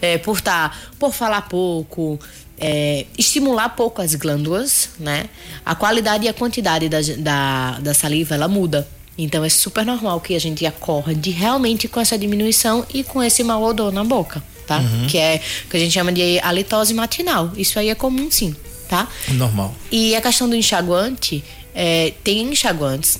é, 0.00 0.16
por 0.16 0.40
tá, 0.40 0.72
por 0.98 1.12
falar 1.12 1.42
pouco, 1.42 2.18
é, 2.58 3.04
estimular 3.18 3.68
pouco 3.70 4.00
as 4.00 4.14
glândulas, 4.14 4.90
né, 4.98 5.26
a 5.64 5.74
qualidade 5.74 6.24
e 6.24 6.28
a 6.28 6.32
quantidade 6.32 6.88
da, 6.88 6.98
da, 7.18 7.78
da 7.80 7.94
saliva 7.94 8.34
ela 8.34 8.48
muda. 8.48 8.88
Então 9.16 9.44
é 9.44 9.48
super 9.50 9.84
normal 9.84 10.20
que 10.22 10.34
a 10.34 10.40
gente 10.40 10.64
acorde 10.64 11.30
realmente 11.30 11.86
com 11.86 12.00
essa 12.00 12.16
diminuição 12.16 12.86
e 12.94 13.04
com 13.04 13.22
esse 13.22 13.44
mau 13.44 13.62
odor 13.62 13.92
na 13.92 14.02
boca, 14.02 14.42
tá? 14.66 14.78
Uhum. 14.78 15.06
Que 15.06 15.18
é 15.18 15.38
que 15.68 15.76
a 15.76 15.80
gente 15.80 15.92
chama 15.92 16.10
de 16.10 16.40
halitose 16.40 16.94
matinal. 16.94 17.52
Isso 17.54 17.78
aí 17.78 17.90
é 17.90 17.94
comum 17.94 18.30
sim, 18.30 18.56
tá? 18.88 19.06
Normal. 19.28 19.74
E 19.90 20.16
a 20.16 20.20
questão 20.22 20.48
do 20.48 20.56
enxaguante, 20.56 21.44
é, 21.74 22.12
tem 22.22 22.42
enxaguantes 22.42 23.18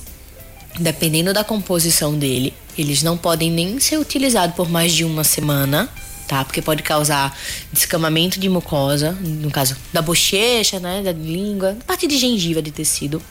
dependendo 0.79 1.33
da 1.33 1.43
composição 1.43 2.17
dele, 2.17 2.53
eles 2.77 3.03
não 3.03 3.17
podem 3.17 3.51
nem 3.51 3.79
ser 3.79 3.97
utilizados 3.97 4.55
por 4.55 4.69
mais 4.69 4.93
de 4.93 5.05
uma 5.05 5.23
semana, 5.23 5.89
tá? 6.27 6.43
Porque 6.43 6.61
pode 6.61 6.81
causar 6.81 7.37
descamamento 7.71 8.39
de 8.39 8.49
mucosa, 8.49 9.11
no 9.21 9.51
caso 9.51 9.77
da 9.91 10.01
bochecha, 10.01 10.79
né, 10.79 11.01
da 11.03 11.11
língua, 11.11 11.77
parte 11.85 12.07
de 12.07 12.17
gengiva 12.17 12.61
de 12.61 12.71
tecido. 12.71 13.21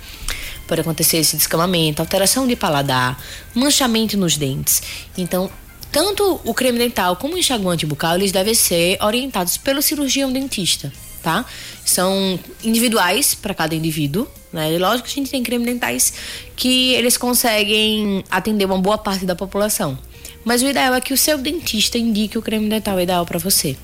Pode 0.67 0.81
acontecer 0.81 1.19
esse 1.19 1.37
descamamento, 1.37 2.01
alteração 2.01 2.47
de 2.47 2.55
paladar, 2.55 3.21
manchamento 3.55 4.17
nos 4.17 4.37
dentes. 4.37 4.83
Então, 5.19 5.51
tanto 5.91 6.41
o 6.45 6.55
creme 6.55 6.79
dental 6.79 7.17
como 7.17 7.35
o 7.35 7.39
enxaguante 7.39 7.85
bucal, 7.85 8.15
eles 8.15 8.31
devem 8.31 8.55
ser 8.55 8.97
orientados 9.03 9.57
pelo 9.57 9.83
cirurgião 9.83 10.33
dentista, 10.33 10.93
tá? 11.23 11.45
São 11.85 12.39
individuais 12.63 13.35
para 13.35 13.55
cada 13.55 13.75
indivíduo, 13.75 14.27
né? 14.53 14.73
E 14.73 14.79
lógico 14.79 15.09
que 15.09 15.13
a 15.13 15.23
gente 15.23 15.31
tem 15.31 15.43
creme 15.43 15.65
dentais 15.65 16.13
que 16.57 16.93
eles 16.95 17.17
conseguem 17.17 18.25
atender 18.31 18.65
uma 18.65 18.79
boa 18.79 18.99
parte 18.99 19.25
da 19.25 19.35
população. 19.35 19.99
Mas 20.45 20.63
o 20.63 20.69
ideal 20.69 20.95
é 20.95 21.01
que 21.01 21.15
o 21.15 21.17
seu 21.17 21.39
dentista 21.39 21.97
indique 21.97 22.37
o 22.37 22.43
creme 22.43 22.69
dental 22.69 23.01
ideal 23.01 23.25
para 23.25 23.39
você, 23.39 23.77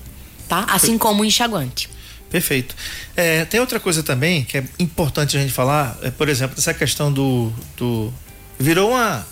tá? 0.47 0.65
Assim 0.69 0.97
como 0.97 1.21
o 1.21 1.25
enxaguante. 1.25 1.89
Perfeito. 2.29 2.75
É, 3.15 3.45
tem 3.45 3.59
outra 3.59 3.79
coisa 3.79 4.03
também 4.03 4.43
que 4.43 4.57
é 4.57 4.63
importante 4.77 5.35
a 5.35 5.41
gente 5.41 5.51
falar, 5.51 5.97
é, 6.03 6.11
por 6.11 6.29
exemplo, 6.29 6.55
essa 6.57 6.73
questão 6.73 7.11
do, 7.11 7.51
do. 7.75 8.13
Virou 8.59 8.91
uma. 8.91 9.25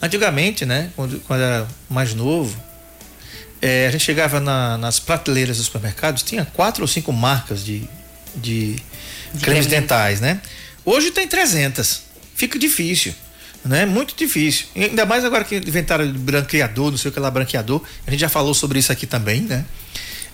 Antigamente, 0.00 0.66
né? 0.66 0.90
Quando, 0.96 1.20
quando 1.20 1.40
era 1.40 1.68
mais 1.88 2.12
novo, 2.12 2.60
é, 3.62 3.86
a 3.86 3.90
gente 3.90 4.04
chegava 4.04 4.40
na, 4.40 4.76
nas 4.76 4.98
prateleiras 4.98 5.56
dos 5.56 5.66
supermercados, 5.66 6.22
tinha 6.22 6.44
quatro 6.44 6.82
ou 6.82 6.88
cinco 6.88 7.12
marcas 7.12 7.64
de, 7.64 7.88
de, 8.34 8.74
De 9.32 9.40
cremes 9.40 9.66
creme 9.66 9.80
dentais, 9.80 10.20
né? 10.20 10.40
Hoje 10.84 11.10
tem 11.12 11.26
300. 11.28 12.02
Fica 12.34 12.58
difícil, 12.58 13.14
né? 13.64 13.86
Muito 13.86 14.14
difícil. 14.16 14.66
E 14.74 14.84
Ainda 14.84 15.06
mais 15.06 15.24
agora 15.24 15.44
que 15.44 15.56
inventaram 15.56 16.12
branqueador, 16.12 16.90
não 16.90 16.98
sei 16.98 17.10
o 17.10 17.14
que 17.14 17.20
lá, 17.20 17.30
branqueador. 17.30 17.80
A 18.06 18.10
gente 18.10 18.20
já 18.20 18.28
falou 18.28 18.52
sobre 18.52 18.78
isso 18.80 18.90
aqui 18.90 19.06
também, 19.06 19.42
né? 19.42 19.64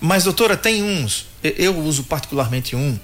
Mas, 0.00 0.24
doutora, 0.24 0.56
tem 0.56 0.82
uns, 0.82 1.26
eu- 1.44 1.54
eu 1.58 1.76
uso 1.78 2.04
particularmente 2.04 2.74
um, 2.74 2.98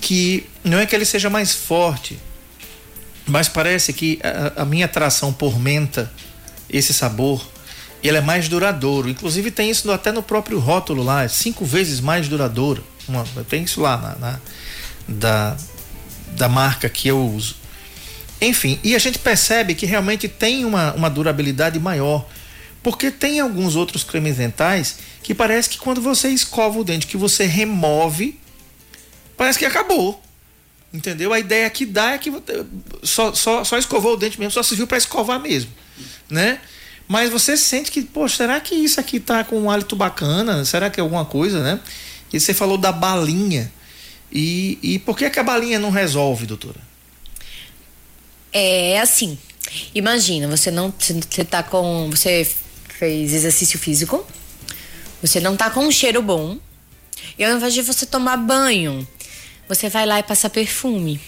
que 0.00 0.44
não 0.62 0.78
é 0.78 0.84
que 0.84 0.94
ele 0.94 1.04
seja 1.06 1.30
mais 1.30 1.54
forte, 1.54 2.18
mas 3.26 3.48
parece 3.48 3.92
que 3.92 4.18
a, 4.22 4.62
a 4.62 4.64
minha 4.66 4.84
atração 4.84 5.32
por 5.32 5.58
menta, 5.58 6.12
esse 6.68 6.92
sabor, 6.92 7.48
ele 8.08 8.18
é 8.18 8.20
mais 8.20 8.48
duradouro. 8.48 9.08
Inclusive 9.08 9.50
tem 9.50 9.70
isso 9.70 9.90
até 9.90 10.12
no 10.12 10.22
próprio 10.22 10.58
rótulo 10.58 11.02
lá, 11.02 11.24
é 11.24 11.28
cinco 11.28 11.64
vezes 11.64 12.00
mais 12.00 12.28
duradouro. 12.28 12.84
Uma, 13.08 13.24
tem 13.48 13.62
isso 13.62 13.80
lá 13.80 13.96
na, 13.96 14.14
na- 14.16 14.40
da, 15.08 15.56
da 16.32 16.48
marca 16.48 16.88
que 16.88 17.08
eu 17.08 17.24
uso. 17.24 17.56
Enfim, 18.40 18.78
e 18.84 18.94
a 18.94 18.98
gente 18.98 19.18
percebe 19.18 19.74
que 19.74 19.86
realmente 19.86 20.28
tem 20.28 20.64
uma, 20.64 20.92
uma 20.94 21.08
durabilidade 21.08 21.78
maior. 21.78 22.26
Porque 22.82 23.10
tem 23.10 23.40
alguns 23.40 23.74
outros 23.74 24.04
cremes 24.04 24.36
dentais 24.36 24.98
que 25.22 25.34
parece 25.34 25.68
que 25.68 25.78
quando 25.78 26.00
você 26.00 26.28
escova 26.28 26.78
o 26.78 26.84
dente, 26.84 27.06
que 27.06 27.16
você 27.16 27.44
remove, 27.44 28.38
parece 29.36 29.58
que 29.58 29.64
acabou. 29.64 30.22
Entendeu? 30.92 31.32
A 31.32 31.38
ideia 31.40 31.68
que 31.68 31.84
dá 31.84 32.12
é 32.12 32.18
que 32.18 32.32
só, 33.02 33.34
só, 33.34 33.64
só 33.64 33.76
escovou 33.76 34.14
o 34.14 34.16
dente 34.16 34.38
mesmo, 34.38 34.52
só 34.52 34.62
serviu 34.62 34.86
para 34.86 34.98
escovar 34.98 35.40
mesmo. 35.40 35.70
Né? 36.30 36.60
Mas 37.08 37.30
você 37.30 37.56
sente 37.56 37.90
que, 37.90 38.02
poxa, 38.02 38.36
será 38.36 38.60
que 38.60 38.74
isso 38.74 38.98
aqui 38.98 39.20
tá 39.20 39.44
com 39.44 39.60
um 39.60 39.70
hálito 39.70 39.94
bacana? 39.94 40.64
Será 40.64 40.90
que 40.90 40.98
é 40.98 41.02
alguma 41.02 41.24
coisa, 41.24 41.62
né? 41.62 41.80
E 42.32 42.40
você 42.40 42.52
falou 42.52 42.76
da 42.76 42.90
balinha. 42.90 43.72
E, 44.30 44.78
e 44.82 44.98
por 44.98 45.16
que, 45.16 45.30
que 45.30 45.38
a 45.38 45.44
balinha 45.44 45.78
não 45.78 45.90
resolve, 45.90 46.46
doutora? 46.46 46.80
É 48.52 49.00
assim. 49.00 49.38
Imagina, 49.94 50.48
você 50.48 50.70
não. 50.70 50.92
Você 50.98 51.44
tá 51.44 51.62
com. 51.62 52.10
Você 52.10 52.48
fez 52.88 53.32
exercício 53.32 53.78
físico. 53.78 54.26
Você 55.22 55.40
não 55.40 55.56
tá 55.56 55.70
com 55.70 55.86
um 55.86 55.90
cheiro 55.90 56.22
bom. 56.22 56.58
E 57.38 57.44
ao 57.44 57.56
invés 57.56 57.74
de 57.74 57.82
você 57.82 58.04
tomar 58.04 58.36
banho, 58.36 59.06
você 59.68 59.88
vai 59.88 60.06
lá 60.06 60.18
e 60.18 60.22
passa 60.22 60.50
perfume. 60.50 61.20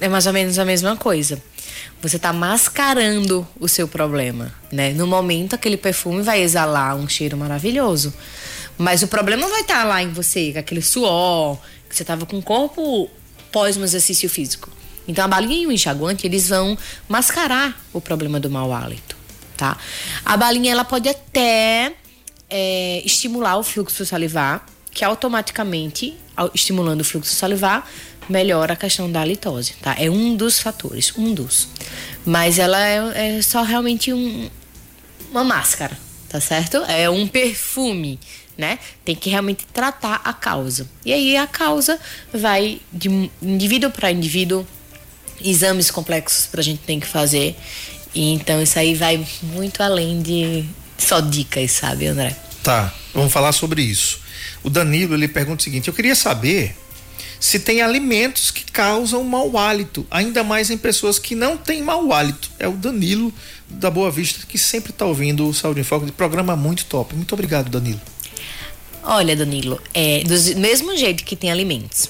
É 0.00 0.08
mais 0.08 0.26
ou 0.26 0.32
menos 0.32 0.58
a 0.58 0.64
mesma 0.64 0.96
coisa. 0.96 1.42
Você 2.02 2.18
tá 2.18 2.32
mascarando 2.32 3.46
o 3.60 3.68
seu 3.68 3.86
problema, 3.86 4.52
né? 4.72 4.90
No 4.92 5.06
momento, 5.06 5.54
aquele 5.54 5.76
perfume 5.76 6.20
vai 6.22 6.42
exalar 6.42 6.96
um 6.96 7.08
cheiro 7.08 7.36
maravilhoso. 7.36 8.12
Mas 8.76 9.02
o 9.02 9.08
problema 9.08 9.46
vai 9.48 9.60
estar 9.60 9.84
lá 9.84 10.02
em 10.02 10.08
você, 10.10 10.52
aquele 10.56 10.82
suor, 10.82 11.58
que 11.88 11.94
você 11.94 12.04
tava 12.04 12.26
com 12.26 12.38
o 12.38 12.42
corpo 12.42 13.08
pós 13.52 13.76
um 13.76 13.84
exercício 13.84 14.28
físico. 14.28 14.68
Então 15.06 15.24
a 15.24 15.28
balinha 15.28 15.62
e 15.62 15.66
o 15.66 15.72
enxaguante, 15.72 16.26
eles 16.26 16.48
vão 16.48 16.76
mascarar 17.08 17.80
o 17.92 18.00
problema 18.00 18.40
do 18.40 18.50
mau 18.50 18.72
hálito, 18.72 19.16
tá? 19.56 19.76
A 20.24 20.36
balinha, 20.36 20.72
ela 20.72 20.84
pode 20.84 21.08
até 21.08 21.92
é, 22.50 23.02
estimular 23.04 23.56
o 23.58 23.62
fluxo 23.62 24.04
salivar, 24.04 24.66
que 24.90 25.04
automaticamente, 25.04 26.14
ao- 26.36 26.50
estimulando 26.54 27.02
o 27.02 27.04
fluxo 27.04 27.34
salivar, 27.34 27.88
melhora 28.28 28.74
a 28.74 28.76
questão 28.76 29.10
da 29.10 29.20
halitose, 29.20 29.74
tá? 29.82 29.94
É 29.98 30.10
um 30.10 30.36
dos 30.36 30.58
fatores, 30.58 31.12
um 31.16 31.32
dos. 31.34 31.68
Mas 32.24 32.58
ela 32.58 32.80
é, 32.80 33.38
é 33.38 33.42
só 33.42 33.62
realmente 33.62 34.12
um, 34.12 34.48
uma 35.30 35.44
máscara, 35.44 35.96
tá 36.28 36.40
certo? 36.40 36.78
É 36.88 37.08
um 37.10 37.26
perfume, 37.26 38.18
né? 38.56 38.78
Tem 39.04 39.14
que 39.14 39.30
realmente 39.30 39.66
tratar 39.72 40.20
a 40.24 40.32
causa. 40.32 40.88
E 41.04 41.12
aí 41.12 41.36
a 41.36 41.46
causa 41.46 41.98
vai 42.32 42.80
de 42.92 43.30
indivíduo 43.42 43.90
para 43.90 44.10
indivíduo, 44.10 44.66
exames 45.44 45.90
complexos 45.90 46.46
pra 46.46 46.62
gente 46.62 46.80
tem 46.82 47.00
que 47.00 47.06
fazer. 47.06 47.56
E 48.14 48.32
então 48.32 48.62
isso 48.62 48.78
aí 48.78 48.94
vai 48.94 49.26
muito 49.42 49.82
além 49.82 50.20
de 50.22 50.64
só 50.98 51.20
dicas, 51.20 51.72
sabe, 51.72 52.06
André? 52.06 52.36
Tá, 52.62 52.94
vamos 53.12 53.32
falar 53.32 53.52
sobre 53.52 53.82
isso. 53.82 54.20
O 54.62 54.70
Danilo 54.70 55.14
ele 55.14 55.26
pergunta 55.26 55.60
o 55.60 55.64
seguinte: 55.64 55.88
eu 55.88 55.94
queria 55.94 56.14
saber 56.14 56.76
se 57.42 57.58
tem 57.58 57.82
alimentos 57.82 58.52
que 58.52 58.62
causam 58.62 59.24
mau 59.24 59.58
hálito, 59.58 60.06
ainda 60.08 60.44
mais 60.44 60.70
em 60.70 60.78
pessoas 60.78 61.18
que 61.18 61.34
não 61.34 61.56
têm 61.56 61.82
mau 61.82 62.12
hálito. 62.12 62.48
É 62.56 62.68
o 62.68 62.72
Danilo 62.72 63.34
da 63.68 63.90
Boa 63.90 64.12
Vista 64.12 64.46
que 64.46 64.56
sempre 64.56 64.92
está 64.92 65.04
ouvindo 65.04 65.48
o 65.48 65.52
Saúde 65.52 65.80
em 65.80 65.82
Foco, 65.82 66.06
de 66.06 66.12
programa 66.12 66.54
muito 66.54 66.84
top. 66.84 67.16
Muito 67.16 67.32
obrigado, 67.32 67.68
Danilo. 67.68 68.00
Olha, 69.02 69.34
Danilo, 69.34 69.82
é 69.92 70.22
do 70.22 70.60
mesmo 70.60 70.96
jeito 70.96 71.24
que 71.24 71.34
tem 71.34 71.50
alimentos. 71.50 72.08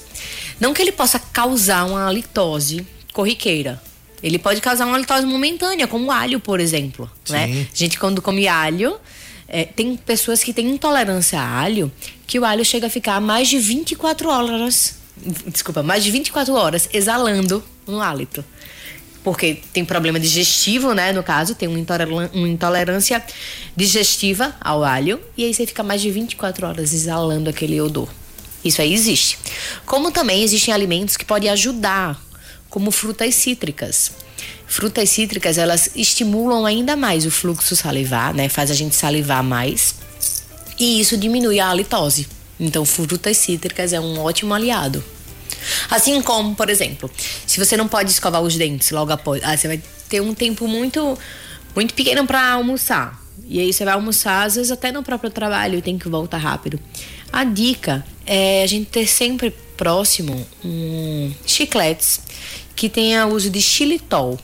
Não 0.59 0.71
que 0.71 0.83
ele 0.83 0.91
possa 0.91 1.17
causar 1.17 1.85
uma 1.85 2.07
halitose 2.07 2.85
corriqueira. 3.11 3.81
Ele 4.21 4.37
pode 4.37 4.61
causar 4.61 4.85
uma 4.85 4.95
halitose 4.95 5.25
momentânea, 5.25 5.87
como 5.87 6.11
alho, 6.11 6.39
por 6.39 6.59
exemplo. 6.59 7.09
Né? 7.27 7.47
Sim. 7.47 7.67
A 7.73 7.75
gente, 7.75 7.97
quando 7.97 8.21
come 8.21 8.47
alho, 8.47 8.99
é, 9.47 9.65
tem 9.65 9.97
pessoas 9.97 10.43
que 10.43 10.53
têm 10.53 10.69
intolerância 10.69 11.41
a 11.41 11.59
alho, 11.59 11.91
que 12.27 12.37
o 12.37 12.45
alho 12.45 12.63
chega 12.63 12.85
a 12.85 12.89
ficar 12.89 13.19
mais 13.19 13.49
de 13.49 13.57
24 13.57 14.29
horas. 14.29 15.01
Desculpa, 15.47 15.83
mais 15.83 16.03
de 16.03 16.11
24 16.11 16.53
horas 16.53 16.89
exalando 16.91 17.63
no 17.87 18.01
hálito. 18.01 18.43
Porque 19.23 19.61
tem 19.71 19.85
problema 19.85 20.19
digestivo, 20.19 20.93
né? 20.93 21.13
No 21.13 21.23
caso, 21.23 21.55
tem 21.55 21.69
uma 21.69 22.47
intolerância 22.47 23.23
digestiva 23.75 24.53
ao 24.59 24.83
alho. 24.83 25.19
E 25.37 25.45
aí 25.45 25.53
você 25.53 25.65
fica 25.65 25.81
mais 25.81 26.01
de 26.01 26.11
24 26.11 26.67
horas 26.67 26.93
exalando 26.93 27.49
aquele 27.49 27.79
odor. 27.79 28.09
Isso 28.65 28.81
aí 28.81 28.93
existe. 28.93 29.37
Como 29.85 30.11
também 30.11 30.43
existem 30.43 30.73
alimentos 30.73 31.15
que 31.15 31.23
podem 31.23 31.49
ajudar, 31.49 32.21
como 32.69 32.91
frutas 32.91 33.33
cítricas. 33.35 34.11
Frutas 34.67 35.09
cítricas, 35.09 35.57
elas 35.57 35.91
estimulam 35.95 36.65
ainda 36.65 36.97
mais 36.97 37.25
o 37.25 37.31
fluxo 37.31 37.75
salivar, 37.75 38.33
né? 38.33 38.49
Faz 38.49 38.71
a 38.71 38.73
gente 38.73 38.95
salivar 38.95 39.43
mais. 39.43 39.95
E 40.77 40.99
isso 40.99 41.15
diminui 41.15 41.59
a 41.59 41.69
halitose. 41.69 42.27
Então, 42.63 42.85
frutas 42.85 43.37
cítricas 43.37 43.93
é 43.93 43.99
um 43.99 44.19
ótimo 44.19 44.53
aliado. 44.53 45.03
Assim 45.89 46.21
como, 46.21 46.55
por 46.55 46.69
exemplo, 46.69 47.09
se 47.45 47.59
você 47.59 47.77
não 47.77 47.87
pode 47.87 48.11
escovar 48.11 48.41
os 48.41 48.55
dentes 48.55 48.91
logo 48.91 49.11
após, 49.11 49.41
ah, 49.43 49.55
você 49.55 49.67
vai 49.67 49.81
ter 50.09 50.21
um 50.21 50.33
tempo 50.33 50.67
muito 50.67 51.17
muito 51.75 51.93
pequeno 51.93 52.25
para 52.25 52.51
almoçar. 52.51 53.19
E 53.45 53.59
aí 53.59 53.73
você 53.73 53.83
vai 53.83 53.93
almoçar, 53.93 54.45
às 54.45 54.55
vezes 54.55 54.71
até 54.71 54.91
no 54.91 55.03
próprio 55.03 55.29
trabalho, 55.29 55.77
e 55.77 55.81
tem 55.81 55.97
que 55.97 56.07
voltar 56.07 56.37
rápido. 56.37 56.79
A 57.31 57.43
dica 57.43 58.05
é 58.25 58.63
a 58.63 58.67
gente 58.67 58.89
ter 58.89 59.07
sempre 59.07 59.51
próximo 59.75 60.45
um 60.63 61.31
chicletes 61.45 62.21
que 62.75 62.87
tenha 62.87 63.25
uso 63.25 63.49
de 63.49 63.61
xilitol. 63.61 64.39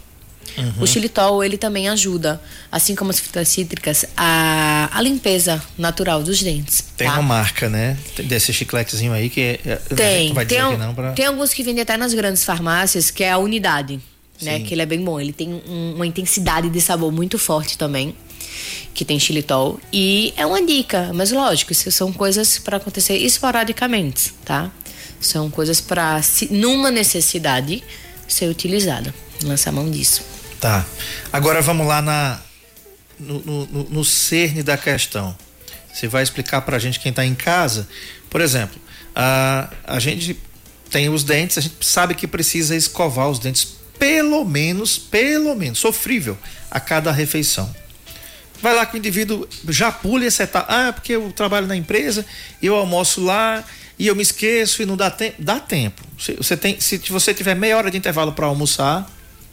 Uhum. 0.57 0.73
O 0.81 0.87
xilitol, 0.87 1.43
ele 1.43 1.57
também 1.57 1.87
ajuda, 1.89 2.41
assim 2.71 2.95
como 2.95 3.11
as 3.11 3.19
frutas 3.19 3.47
cítricas, 3.47 4.05
a, 4.15 4.89
a 4.91 5.01
limpeza 5.01 5.61
natural 5.77 6.21
dos 6.23 6.41
dentes. 6.41 6.83
Tem 6.97 7.07
tá? 7.07 7.13
uma 7.13 7.23
marca, 7.23 7.69
né? 7.69 7.97
Desse 8.25 8.51
chicletezinho 8.51 9.13
aí 9.13 9.29
que 9.29 9.59
é, 9.65 9.75
tem, 9.95 10.33
tem, 10.45 10.63
um, 10.63 10.93
pra... 10.93 11.11
tem 11.13 11.25
alguns 11.25 11.53
que 11.53 11.63
vendem 11.63 11.81
até 11.81 11.95
nas 11.97 12.13
grandes 12.13 12.43
farmácias, 12.43 13.09
que 13.11 13.23
é 13.23 13.31
a 13.31 13.37
unidade, 13.37 13.99
né? 14.41 14.57
Sim. 14.57 14.63
Que 14.63 14.73
ele 14.73 14.81
é 14.81 14.85
bem 14.85 15.03
bom. 15.03 15.19
Ele 15.19 15.33
tem 15.33 15.53
um, 15.53 15.93
uma 15.95 16.05
intensidade 16.05 16.69
de 16.69 16.81
sabor 16.81 17.11
muito 17.11 17.37
forte 17.37 17.77
também 17.77 18.15
que 18.93 19.05
tem 19.05 19.19
xilitol. 19.19 19.79
E 19.93 20.33
é 20.35 20.45
uma 20.45 20.61
dica, 20.61 21.11
mas 21.13 21.31
lógico, 21.31 21.71
isso 21.71 21.91
são 21.91 22.11
coisas 22.11 22.59
para 22.59 22.77
acontecer 22.77 23.17
esporadicamente, 23.17 24.33
tá? 24.43 24.71
São 25.21 25.49
coisas 25.49 25.79
para, 25.81 26.21
numa 26.49 26.91
necessidade, 26.91 27.83
ser 28.27 28.47
utilizada. 28.49 29.13
Lança 29.43 29.69
a 29.69 29.73
mão 29.73 29.89
disso. 29.89 30.21
Tá. 30.59 30.85
Agora 31.31 31.61
vamos 31.61 31.87
lá 31.87 32.01
na, 32.01 32.39
no, 33.19 33.39
no, 33.39 33.83
no 33.85 34.05
cerne 34.05 34.61
da 34.61 34.77
questão. 34.77 35.35
Você 35.93 36.07
vai 36.07 36.23
explicar 36.23 36.61
para 36.61 36.75
a 36.75 36.79
gente 36.79 36.99
quem 36.99 37.09
está 37.09 37.25
em 37.25 37.35
casa. 37.35 37.87
Por 38.29 38.41
exemplo, 38.41 38.79
a, 39.15 39.69
a 39.85 39.99
gente 39.99 40.37
tem 40.89 41.09
os 41.09 41.23
dentes, 41.23 41.57
a 41.57 41.61
gente 41.61 41.75
sabe 41.81 42.13
que 42.13 42.27
precisa 42.27 42.75
escovar 42.75 43.29
os 43.29 43.39
dentes 43.39 43.79
pelo 43.97 44.45
menos, 44.45 44.97
pelo 44.97 45.53
menos, 45.55 45.79
sofrível 45.79 46.37
a 46.71 46.79
cada 46.79 47.11
refeição. 47.11 47.73
Vai 48.61 48.73
lá 48.73 48.85
que 48.85 48.95
o 48.95 48.97
indivíduo 48.97 49.47
já 49.67 49.91
pula 49.91 50.25
essa 50.25 50.43
etapa. 50.43 50.73
Ah, 50.73 50.87
é 50.87 50.91
porque 50.91 51.13
eu 51.13 51.31
trabalho 51.31 51.67
na 51.67 51.75
empresa, 51.75 52.25
eu 52.61 52.75
almoço 52.75 53.23
lá 53.23 53.63
e 53.97 54.07
eu 54.07 54.15
me 54.15 54.21
esqueço 54.21 54.81
e 54.81 54.85
não 54.85 54.97
dá 54.97 55.09
tempo. 55.09 55.35
Dá 55.39 55.59
tempo. 55.59 56.01
Você 56.17 56.57
tem, 56.57 56.79
se 56.79 56.97
você 57.09 57.33
tiver 57.33 57.55
meia 57.55 57.77
hora 57.77 57.89
de 57.89 57.97
intervalo 57.97 58.33
para 58.33 58.45
almoçar, 58.45 59.09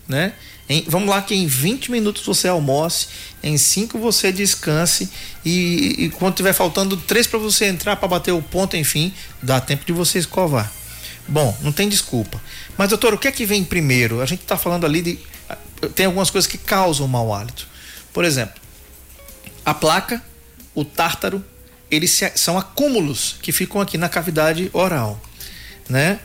né? 0.08 0.32
Em, 0.68 0.84
vamos 0.88 1.08
lá 1.08 1.22
que 1.22 1.34
em 1.34 1.46
20 1.46 1.90
minutos 1.90 2.24
você 2.24 2.48
almoce, 2.48 3.06
em 3.42 3.56
5 3.56 3.98
você 3.98 4.32
descanse 4.32 5.08
e, 5.44 6.04
e 6.04 6.10
quando 6.10 6.34
tiver 6.34 6.52
faltando 6.52 6.96
3 6.96 7.26
para 7.28 7.38
você 7.38 7.66
entrar 7.66 7.96
para 7.96 8.08
bater 8.08 8.32
o 8.32 8.42
ponto, 8.42 8.76
enfim, 8.76 9.12
dá 9.42 9.60
tempo 9.60 9.84
de 9.84 9.92
você 9.92 10.18
escovar. 10.18 10.72
Bom, 11.28 11.56
não 11.60 11.72
tem 11.72 11.88
desculpa. 11.88 12.40
Mas 12.76 12.88
doutor, 12.88 13.14
o 13.14 13.18
que 13.18 13.28
é 13.28 13.32
que 13.32 13.46
vem 13.46 13.64
primeiro? 13.64 14.20
A 14.20 14.26
gente 14.26 14.42
está 14.42 14.56
falando 14.56 14.84
ali 14.84 15.02
de 15.02 15.18
tem 15.94 16.06
algumas 16.06 16.30
coisas 16.30 16.50
que 16.50 16.58
causam 16.58 17.06
mau 17.06 17.34
hálito. 17.34 17.66
Por 18.12 18.24
exemplo, 18.24 18.60
a 19.64 19.74
placa, 19.74 20.22
o 20.74 20.84
tártaro, 20.84 21.44
eles 21.90 22.18
são 22.34 22.58
acúmulos 22.58 23.36
que 23.42 23.52
ficam 23.52 23.80
aqui 23.80 23.98
na 23.98 24.08
cavidade 24.08 24.70
oral, 24.72 25.20
né? 25.88 26.18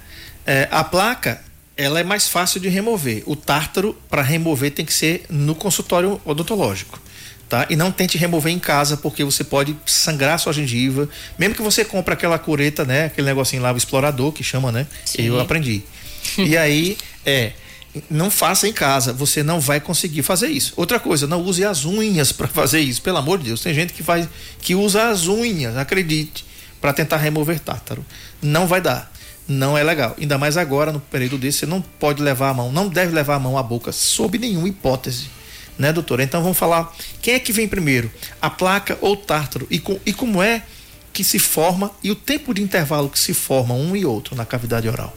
É, 0.45 0.67
a 0.71 0.83
placa, 0.83 1.41
ela 1.81 2.00
é 2.00 2.03
mais 2.03 2.27
fácil 2.27 2.59
de 2.59 2.69
remover. 2.69 3.23
O 3.25 3.35
tártaro, 3.35 3.97
para 4.09 4.21
remover, 4.21 4.71
tem 4.71 4.85
que 4.85 4.93
ser 4.93 5.25
no 5.29 5.55
consultório 5.55 6.21
odontológico. 6.23 7.01
Tá? 7.50 7.65
E 7.69 7.75
não 7.75 7.91
tente 7.91 8.17
remover 8.17 8.53
em 8.53 8.59
casa, 8.59 8.95
porque 8.95 9.23
você 9.23 9.43
pode 9.43 9.75
sangrar 9.85 10.39
sua 10.39 10.53
gengiva. 10.53 11.09
Mesmo 11.38 11.55
que 11.55 11.61
você 11.61 11.83
compre 11.83 12.13
aquela 12.13 12.39
cureta, 12.39 12.85
né? 12.85 13.05
Aquele 13.05 13.27
negocinho 13.27 13.61
lá, 13.61 13.73
o 13.73 13.77
explorador, 13.77 14.31
que 14.31 14.43
chama, 14.43 14.71
né? 14.71 14.88
Sim. 15.03 15.23
Eu 15.23 15.39
aprendi. 15.39 15.81
e 16.38 16.55
aí, 16.55 16.97
é, 17.25 17.53
não 18.09 18.31
faça 18.31 18.67
em 18.67 18.73
casa, 18.73 19.11
você 19.11 19.43
não 19.43 19.59
vai 19.59 19.81
conseguir 19.81 20.23
fazer 20.23 20.47
isso. 20.47 20.73
Outra 20.77 21.00
coisa, 21.00 21.27
não 21.27 21.41
use 21.41 21.65
as 21.65 21.83
unhas 21.83 22.31
para 22.31 22.47
fazer 22.47 22.79
isso, 22.79 23.01
pelo 23.01 23.17
amor 23.17 23.39
de 23.39 23.45
Deus. 23.45 23.61
Tem 23.61 23.73
gente 23.73 23.91
que 23.91 24.03
faz 24.03 24.29
que 24.61 24.75
usa 24.75 25.09
as 25.09 25.27
unhas, 25.27 25.75
acredite, 25.75 26.46
para 26.79 26.94
tentar 26.94 27.17
remover 27.17 27.59
tártaro. 27.59 28.05
Não 28.41 28.67
vai 28.67 28.79
dar. 28.79 29.11
Não 29.51 29.77
é 29.77 29.83
legal. 29.83 30.16
Ainda 30.18 30.37
mais 30.37 30.55
agora, 30.55 30.94
no 30.94 31.00
período 31.01 31.37
desse, 31.37 31.59
você 31.59 31.66
não 31.66 31.81
pode 31.81 32.22
levar 32.22 32.50
a 32.50 32.53
mão, 32.53 32.72
não 32.72 32.87
deve 32.87 33.14
levar 33.14 33.35
a 33.35 33.40
mão 33.40 33.57
à 33.57 33.64
boca, 33.64 33.92
sob 33.92 34.37
nenhuma 34.37 34.70
hipótese. 34.70 35.29
Né, 35.77 35.92
doutora? 35.92 36.24
Então 36.24 36.42
vamos 36.42 36.57
falar. 36.57 36.96
Quem 37.22 37.33
é 37.33 37.40
que 37.40 37.51
vem 37.51 37.68
primeiro? 37.68 38.09
A 38.42 38.50
placa 38.50 38.98
ou 39.01 39.14
o 39.14 39.18
tártaro? 39.18 39.68
E, 39.70 39.77
com, 39.77 40.00
e 40.05 40.14
como 40.14 40.42
é 40.42 40.64
que 41.11 41.24
se 41.24 41.37
forma 41.37 41.92
e 42.01 42.11
o 42.11 42.16
tempo 42.16 42.53
de 42.53 42.61
intervalo 42.61 43.09
que 43.09 43.20
se 43.20 43.33
forma 43.33 43.74
um 43.74 43.96
e 43.96 44.05
outro 44.05 44.35
na 44.35 44.46
cavidade 44.46 44.87
oral? 44.87 45.14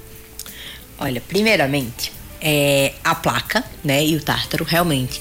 Olha, 0.99 1.21
primeiramente, 1.21 2.13
é, 2.41 2.95
a 3.05 3.15
placa, 3.15 3.63
né, 3.85 4.05
e 4.05 4.17
o 4.17 4.23
tártaro, 4.23 4.65
realmente. 4.65 5.21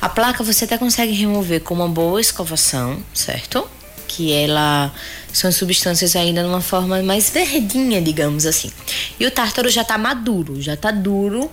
A 0.00 0.08
placa 0.08 0.44
você 0.44 0.66
até 0.66 0.78
consegue 0.78 1.12
remover 1.12 1.62
com 1.62 1.74
uma 1.74 1.88
boa 1.88 2.20
escovação, 2.20 3.02
certo? 3.14 3.68
Que 4.14 4.32
ela 4.32 4.92
são 5.32 5.50
substâncias 5.50 6.14
ainda 6.14 6.42
numa 6.42 6.60
forma 6.60 7.02
mais 7.02 7.30
verdinha, 7.30 8.00
digamos 8.00 8.46
assim. 8.46 8.70
E 9.18 9.26
o 9.26 9.30
tártaro 9.30 9.68
já 9.70 9.82
tá 9.82 9.96
maduro, 9.96 10.60
já 10.60 10.76
tá 10.76 10.90
duro 10.90 11.50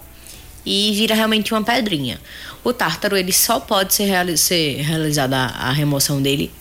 e 0.66 0.94
vira 0.94 1.16
realmente 1.16 1.54
uma 1.54 1.64
pedrinha. 1.64 2.20
O 2.64 2.74
tártaro 2.74 3.16
ele 3.16 3.32
só 3.32 3.60
pode 3.60 3.94
ser, 3.94 4.06
reali 4.06 4.38
ser 4.38 4.82
realizada 4.82 5.38
a 5.38 5.72
remoção 5.72 6.22
dele 6.22 6.52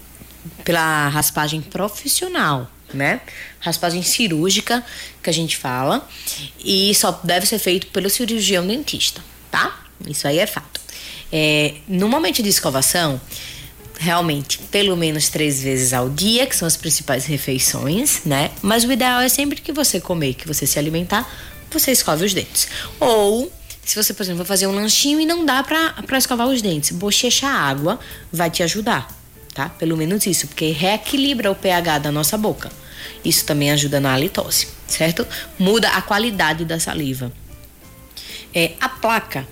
pela 0.65 1.09
raspagem 1.09 1.61
profissional, 1.61 2.71
né? 2.95 3.21
Raspagem 3.59 4.03
cirúrgica, 4.03 4.85
que 5.23 5.29
a 5.29 5.33
gente 5.33 5.57
fala, 5.57 6.07
e 6.65 6.95
só 6.95 7.21
deve 7.25 7.47
ser 7.47 7.59
feito 7.59 7.89
pelo 7.89 8.09
cirurgião 8.09 8.67
dentista, 8.67 9.23
tá? 9.51 9.81
Isso 10.07 10.29
aí 10.29 10.39
é 10.39 10.47
fato. 10.47 10.81
É, 11.33 11.75
no 11.87 12.09
momento 12.09 12.43
de 12.43 12.49
escovação, 12.49 13.21
realmente 13.99 14.59
pelo 14.71 14.97
menos 14.97 15.29
três 15.29 15.61
vezes 15.61 15.93
ao 15.93 16.09
dia, 16.09 16.47
que 16.47 16.57
são 16.57 16.67
as 16.67 16.77
principais 16.77 17.27
refeições, 17.27 18.23
né? 18.25 18.51
Mas 18.63 18.85
o 18.85 18.93
ideal 18.93 19.21
é 19.21 19.29
sempre 19.29 19.61
que 19.61 19.73
você 19.73 20.01
comer, 20.01 20.35
que 20.35 20.47
você 20.47 20.67
se 20.67 20.79
alimentar, 20.79 21.29
você 21.71 21.93
escove 21.93 22.25
os 22.25 22.33
dentes. 22.33 22.69
Ou 22.99 23.53
se 23.85 23.95
você, 23.95 24.15
por 24.15 24.23
exemplo, 24.23 24.39
vai 24.39 24.47
fazer 24.47 24.67
um 24.67 24.75
lanchinho 24.75 25.21
e 25.21 25.27
não 25.27 25.45
dá 25.45 25.63
para 25.63 26.19
escovar 26.19 26.47
os 26.49 26.63
dentes, 26.63 26.93
bochecha 26.93 27.49
água 27.49 27.99
vai 28.33 28.51
te 28.51 28.63
ajudar 28.63 29.19
tá? 29.59 29.69
Pelo 29.71 29.97
menos 29.97 30.25
isso, 30.25 30.47
porque 30.47 30.71
reequilibra 30.71 31.51
o 31.51 31.55
pH 31.55 31.99
da 31.99 32.13
nossa 32.13 32.39
boca. 32.39 32.71
Isso 33.25 33.45
também 33.45 33.73
ajuda 33.73 33.99
na 33.99 34.15
halitose, 34.15 34.69
certo? 34.87 35.27
Muda 35.59 35.89
a 35.89 36.01
qualidade 36.01 36.65
da 36.65 36.79
saliva. 36.79 37.33
É, 38.55 38.75
a 38.81 38.89
placa, 38.89 39.49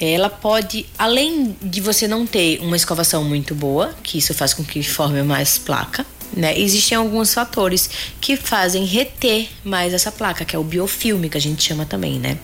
ela 0.00 0.30
pode, 0.30 0.86
além 0.98 1.54
de 1.62 1.80
você 1.80 2.08
não 2.08 2.26
ter 2.26 2.58
uma 2.60 2.76
escovação 2.76 3.22
muito 3.22 3.54
boa, 3.54 3.94
que 4.02 4.16
isso 4.18 4.32
faz 4.32 4.54
com 4.54 4.64
que 4.64 4.82
forme 4.82 5.22
mais 5.22 5.58
placa, 5.58 6.06
né? 6.32 6.58
Existem 6.58 6.96
alguns 6.96 7.34
fatores 7.34 7.90
que 8.20 8.36
fazem 8.36 8.84
reter 8.84 9.48
mais 9.62 9.92
essa 9.92 10.10
placa, 10.10 10.44
que 10.44 10.56
é 10.56 10.58
o 10.58 10.64
biofilme, 10.64 11.28
que 11.28 11.36
a 11.36 11.40
gente 11.40 11.62
chama 11.62 11.84
também, 11.84 12.18
né? 12.18 12.38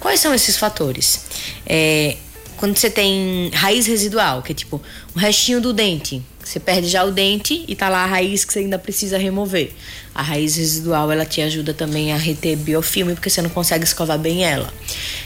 Quais 0.00 0.20
são 0.20 0.34
esses 0.34 0.56
fatores? 0.56 1.26
É, 1.66 2.16
quando 2.56 2.76
você 2.76 2.90
tem 2.90 3.50
raiz 3.52 3.86
residual, 3.86 4.42
que 4.42 4.52
é 4.52 4.54
tipo 4.54 4.80
o 5.14 5.18
restinho 5.18 5.60
do 5.60 5.72
dente, 5.72 6.22
você 6.42 6.60
perde 6.60 6.88
já 6.88 7.04
o 7.04 7.10
dente 7.10 7.64
e 7.66 7.74
tá 7.74 7.88
lá 7.88 8.04
a 8.04 8.06
raiz 8.06 8.44
que 8.44 8.52
você 8.52 8.58
ainda 8.60 8.78
precisa 8.78 9.16
remover. 9.16 9.72
A 10.14 10.22
raiz 10.22 10.56
residual 10.56 11.10
ela 11.10 11.24
te 11.24 11.40
ajuda 11.40 11.72
também 11.72 12.12
a 12.12 12.16
reter 12.16 12.56
biofilme 12.56 13.14
porque 13.14 13.30
você 13.30 13.40
não 13.40 13.50
consegue 13.50 13.84
escovar 13.84 14.18
bem 14.18 14.44
ela. 14.44 14.72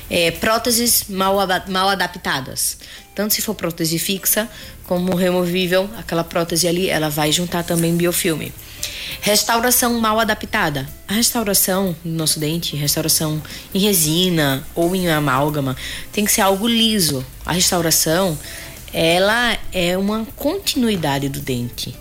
É, 0.08 0.30
próteses 0.30 1.04
mal, 1.08 1.36
mal 1.68 1.88
adaptadas. 1.88 2.78
Tanto 3.14 3.34
se 3.34 3.42
for 3.42 3.54
prótese 3.54 3.98
fixa 3.98 4.48
como 4.84 5.14
removível, 5.14 5.90
aquela 5.98 6.22
prótese 6.22 6.68
ali 6.68 6.88
ela 6.88 7.10
vai 7.10 7.32
juntar 7.32 7.64
também 7.64 7.96
biofilme. 7.96 8.52
Restauração 9.20 9.98
mal 10.00 10.18
adaptada. 10.20 10.88
A 11.06 11.14
restauração 11.14 11.96
do 12.04 12.10
nosso 12.10 12.38
dente, 12.38 12.76
restauração 12.76 13.42
em 13.74 13.78
resina 13.78 14.66
ou 14.74 14.94
em 14.94 15.08
amálgama, 15.08 15.76
tem 16.12 16.24
que 16.24 16.32
ser 16.32 16.42
algo 16.42 16.66
liso. 16.66 17.24
A 17.44 17.52
restauração 17.52 18.38
ela 18.92 19.58
é 19.72 19.96
uma 19.96 20.26
continuidade 20.36 21.28
do 21.28 21.40
dente. 21.40 21.94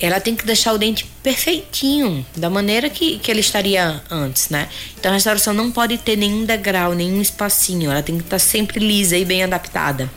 Ela 0.00 0.20
tem 0.20 0.36
que 0.36 0.46
deixar 0.46 0.72
o 0.72 0.78
dente 0.78 1.10
perfeitinho, 1.22 2.24
da 2.36 2.48
maneira 2.48 2.88
que, 2.88 3.18
que 3.18 3.30
ele 3.30 3.40
estaria 3.40 4.00
antes, 4.08 4.48
né? 4.48 4.68
Então 4.96 5.10
a 5.10 5.14
restauração 5.14 5.52
não 5.52 5.72
pode 5.72 5.98
ter 5.98 6.16
nenhum 6.16 6.44
degrau, 6.44 6.94
nenhum 6.94 7.20
espacinho, 7.20 7.90
ela 7.90 8.02
tem 8.02 8.16
que 8.16 8.24
estar 8.24 8.38
sempre 8.38 8.78
lisa 8.78 9.16
e 9.16 9.24
bem 9.24 9.42
adaptada. 9.42 10.08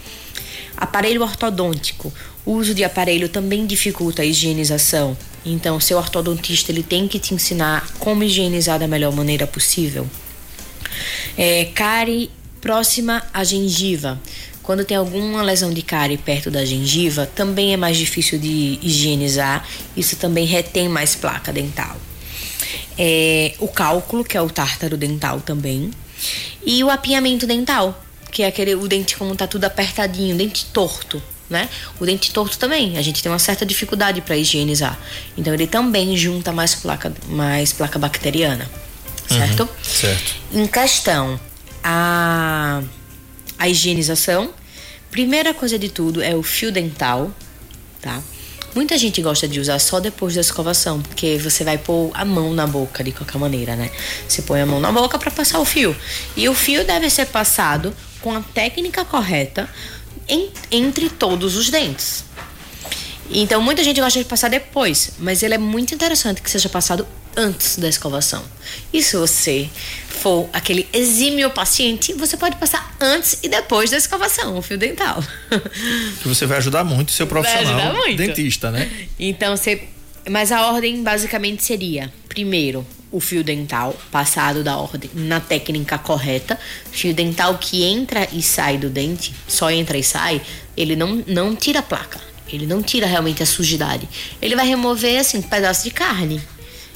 Aparelho 0.78 1.22
ortodôntico. 1.22 2.14
O 2.46 2.54
uso 2.54 2.74
de 2.74 2.84
aparelho 2.84 3.30
também 3.30 3.66
dificulta 3.66 4.22
a 4.22 4.26
higienização. 4.26 5.18
Então, 5.46 5.80
seu 5.80 5.98
ortodontista 5.98 6.72
ele 6.72 6.84
tem 6.84 7.08
que 7.08 7.20
te 7.20 7.34
ensinar 7.34 7.88
como 8.00 8.24
higienizar 8.24 8.80
da 8.80 8.88
melhor 8.88 9.14
maneira 9.14 9.46
possível. 9.48 10.08
É, 11.38 11.66
cárie 11.74 12.30
próxima 12.60 13.24
à 13.34 13.44
gengiva. 13.44 14.20
Quando 14.62 14.86
tem 14.86 14.96
alguma 14.96 15.42
lesão 15.42 15.74
de 15.74 15.82
cárie 15.82 16.18
perto 16.18 16.52
da 16.52 16.64
gengiva, 16.64 17.26
também 17.26 17.74
é 17.74 17.78
mais 17.78 17.98
difícil 17.98 18.38
de 18.38 18.78
higienizar. 18.82 19.68
Isso 19.98 20.16
também 20.16 20.46
retém 20.46 20.88
mais 20.88 21.16
placa 21.16 21.52
dental. 21.52 21.98
é, 22.98 23.54
o 23.60 23.68
cálculo, 23.68 24.24
que 24.24 24.38
é 24.38 24.42
o 24.42 24.50
tártaro 24.50 24.98
dental 24.98 25.40
também, 25.42 25.92
e 26.66 26.84
o 26.84 26.90
apinhamento 26.90 27.48
dental, 27.48 28.00
que 28.32 28.44
é 28.44 28.48
aquele 28.48 28.76
o 28.76 28.88
dente 28.88 29.18
como 29.18 29.36
tá 29.36 29.48
tudo 29.48 29.66
apertadinho, 29.66 30.36
dente 30.38 30.66
torto, 30.66 31.22
né? 31.52 31.70
O 32.00 32.06
dente 32.06 32.32
torto 32.32 32.58
também, 32.58 32.98
a 32.98 33.02
gente 33.02 33.22
tem 33.22 33.32
uma 33.32 33.38
certa 33.38 33.66
dificuldade 33.66 34.22
para 34.22 34.36
higienizar. 34.38 34.98
Então 35.38 35.54
ele 35.54 35.68
também 35.68 36.16
junta 36.16 36.52
mais 36.52 36.74
placa, 36.74 37.14
mais 37.28 37.74
placa 37.74 38.00
bacteriana, 38.00 38.68
certo? 39.28 39.64
Uhum, 39.64 39.70
certo. 39.84 40.36
Em 40.54 40.66
questão 40.66 41.40
a 41.84 42.82
a 43.60 43.70
higienização, 43.70 44.50
primeira 45.12 45.54
coisa 45.54 45.78
de 45.78 45.88
tudo 45.88 46.20
é 46.20 46.36
o 46.36 46.42
fio 46.42 46.72
dental, 46.72 47.32
tá? 48.02 48.20
Muita 48.74 48.98
gente 48.98 49.22
gosta 49.22 49.48
de 49.48 49.60
usar 49.60 49.78
só 49.78 50.00
depois 50.00 50.34
da 50.34 50.42
escovação, 50.42 51.00
porque 51.02 51.38
você 51.38 51.64
vai 51.64 51.78
pôr 51.78 52.10
a 52.16 52.26
mão 52.26 52.54
na 52.54 52.66
boca 52.66 53.04
de 53.04 53.12
qualquer 53.12 53.38
maneira, 53.38 53.76
né? 53.76 53.92
Você 54.28 54.42
põe 54.42 54.62
a 54.62 54.66
mão 54.66 54.80
na 54.80 54.92
boca 54.92 55.20
para 55.20 55.30
passar 55.30 55.60
o 55.60 55.66
fio. 55.66 55.96
E 56.36 56.50
o 56.50 56.56
fio 56.56 56.84
deve 56.86 57.08
ser 57.10 57.28
passado 57.28 57.94
com 58.22 58.34
a 58.34 58.42
técnica 58.42 59.04
correta 59.04 59.70
em, 60.32 60.50
entre 60.72 61.10
todos 61.10 61.56
os 61.56 61.70
dentes. 61.70 62.24
Então 63.30 63.62
muita 63.62 63.84
gente 63.84 64.02
gosta 64.02 64.18
de 64.18 64.26
passar 64.26 64.50
depois, 64.50 65.12
mas 65.20 65.44
ele 65.44 65.54
é 65.54 65.58
muito 65.58 65.94
interessante 65.94 66.42
que 66.42 66.50
seja 66.50 66.68
passado 66.68 67.06
antes 67.36 67.78
da 67.78 67.88
escovação. 67.88 68.44
E 68.92 69.02
se 69.04 69.16
você 69.16 69.70
for 70.10 70.50
aquele 70.54 70.88
exímio 70.94 71.50
paciente, 71.50 72.14
você 72.14 72.36
pode 72.38 72.56
passar 72.58 72.96
antes 73.00 73.40
e 73.42 73.50
depois 73.50 73.90
da 73.90 73.98
escovação, 73.98 74.58
o 74.58 74.62
fio 74.62 74.78
dental. 74.78 75.24
Que 76.22 76.28
você 76.28 76.46
vai 76.46 76.58
ajudar 76.58 76.84
muito 76.84 77.10
o 77.10 77.12
seu 77.12 77.28
profissional 77.28 77.94
dentista, 78.16 78.72
né? 78.72 78.90
Então 79.20 79.56
você. 79.56 79.84
Mas 80.30 80.52
a 80.52 80.68
ordem 80.68 81.02
basicamente 81.02 81.64
seria: 81.64 82.12
primeiro, 82.30 82.86
o 83.12 83.20
fio 83.20 83.44
dental, 83.44 83.96
passado 84.10 84.64
da 84.64 84.78
ordem 84.78 85.10
na 85.14 85.40
técnica 85.40 85.98
correta. 85.98 86.58
Fio 86.92 87.14
dental 87.14 87.58
que 87.58 87.84
entra 87.84 88.28
e 88.32 88.42
sai 88.42 88.78
do 88.78 88.90
dente, 88.90 89.34
só 89.48 89.70
entra 89.70 89.98
e 89.98 90.04
sai, 90.04 90.42
ele 90.78 90.96
não, 90.96 91.24
não 91.28 91.56
tira 91.56 91.80
a 91.80 91.84
placa. 91.84 92.20
Ele 92.48 92.66
não 92.66 92.82
tira 92.82 93.06
realmente 93.06 93.42
a 93.44 93.46
sujidade. 93.46 94.08
Ele 94.42 94.56
vai 94.56 94.68
remover, 94.68 95.20
assim, 95.20 95.38
um 95.38 95.42
pedaço 95.42 95.84
de 95.84 95.92
carne, 95.92 96.42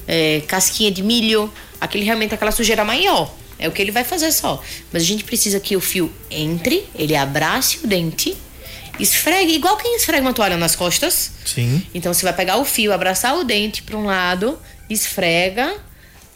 é, 0.07 0.41
casquinha 0.47 0.91
de 0.91 1.01
milho, 1.01 1.51
aquele 1.79 2.03
realmente 2.03 2.33
aquela 2.33 2.51
sujeira 2.51 2.83
maior. 2.83 3.33
É 3.57 3.67
o 3.67 3.71
que 3.71 3.81
ele 3.81 3.91
vai 3.91 4.03
fazer 4.03 4.31
só. 4.31 4.61
Mas 4.91 5.03
a 5.03 5.05
gente 5.05 5.23
precisa 5.23 5.59
que 5.59 5.75
o 5.77 5.81
fio 5.81 6.11
entre, 6.29 6.85
ele 6.93 7.15
abrace 7.15 7.79
o 7.83 7.87
dente, 7.87 8.35
esfregue, 8.99 9.53
igual 9.53 9.77
quem 9.77 9.95
esfrega 9.95 10.21
uma 10.21 10.33
toalha 10.33 10.57
nas 10.57 10.75
costas. 10.75 11.31
Sim. 11.45 11.81
Então 11.93 12.13
você 12.13 12.23
vai 12.23 12.33
pegar 12.33 12.57
o 12.57 12.65
fio, 12.65 12.91
abraçar 12.91 13.37
o 13.37 13.43
dente 13.43 13.81
para 13.81 13.95
um 13.95 14.05
lado, 14.05 14.59
esfrega, 14.89 15.75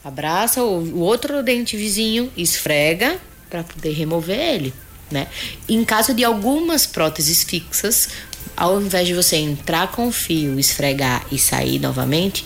abraça 0.09 0.63
o, 0.63 0.79
o 0.79 0.99
outro 0.99 1.41
dente 1.41 1.77
vizinho, 1.77 2.31
esfrega 2.35 3.17
para 3.49 3.63
poder 3.63 3.93
remover 3.93 4.37
ele, 4.37 4.73
né? 5.09 5.27
Em 5.67 5.83
caso 5.83 6.13
de 6.13 6.23
algumas 6.23 6.85
próteses 6.85 7.43
fixas, 7.43 8.09
ao 8.55 8.81
invés 8.81 9.07
de 9.07 9.13
você 9.13 9.37
entrar 9.37 9.91
com 9.91 10.07
o 10.07 10.11
fio, 10.11 10.59
esfregar 10.59 11.25
e 11.31 11.39
sair 11.39 11.79
novamente, 11.79 12.45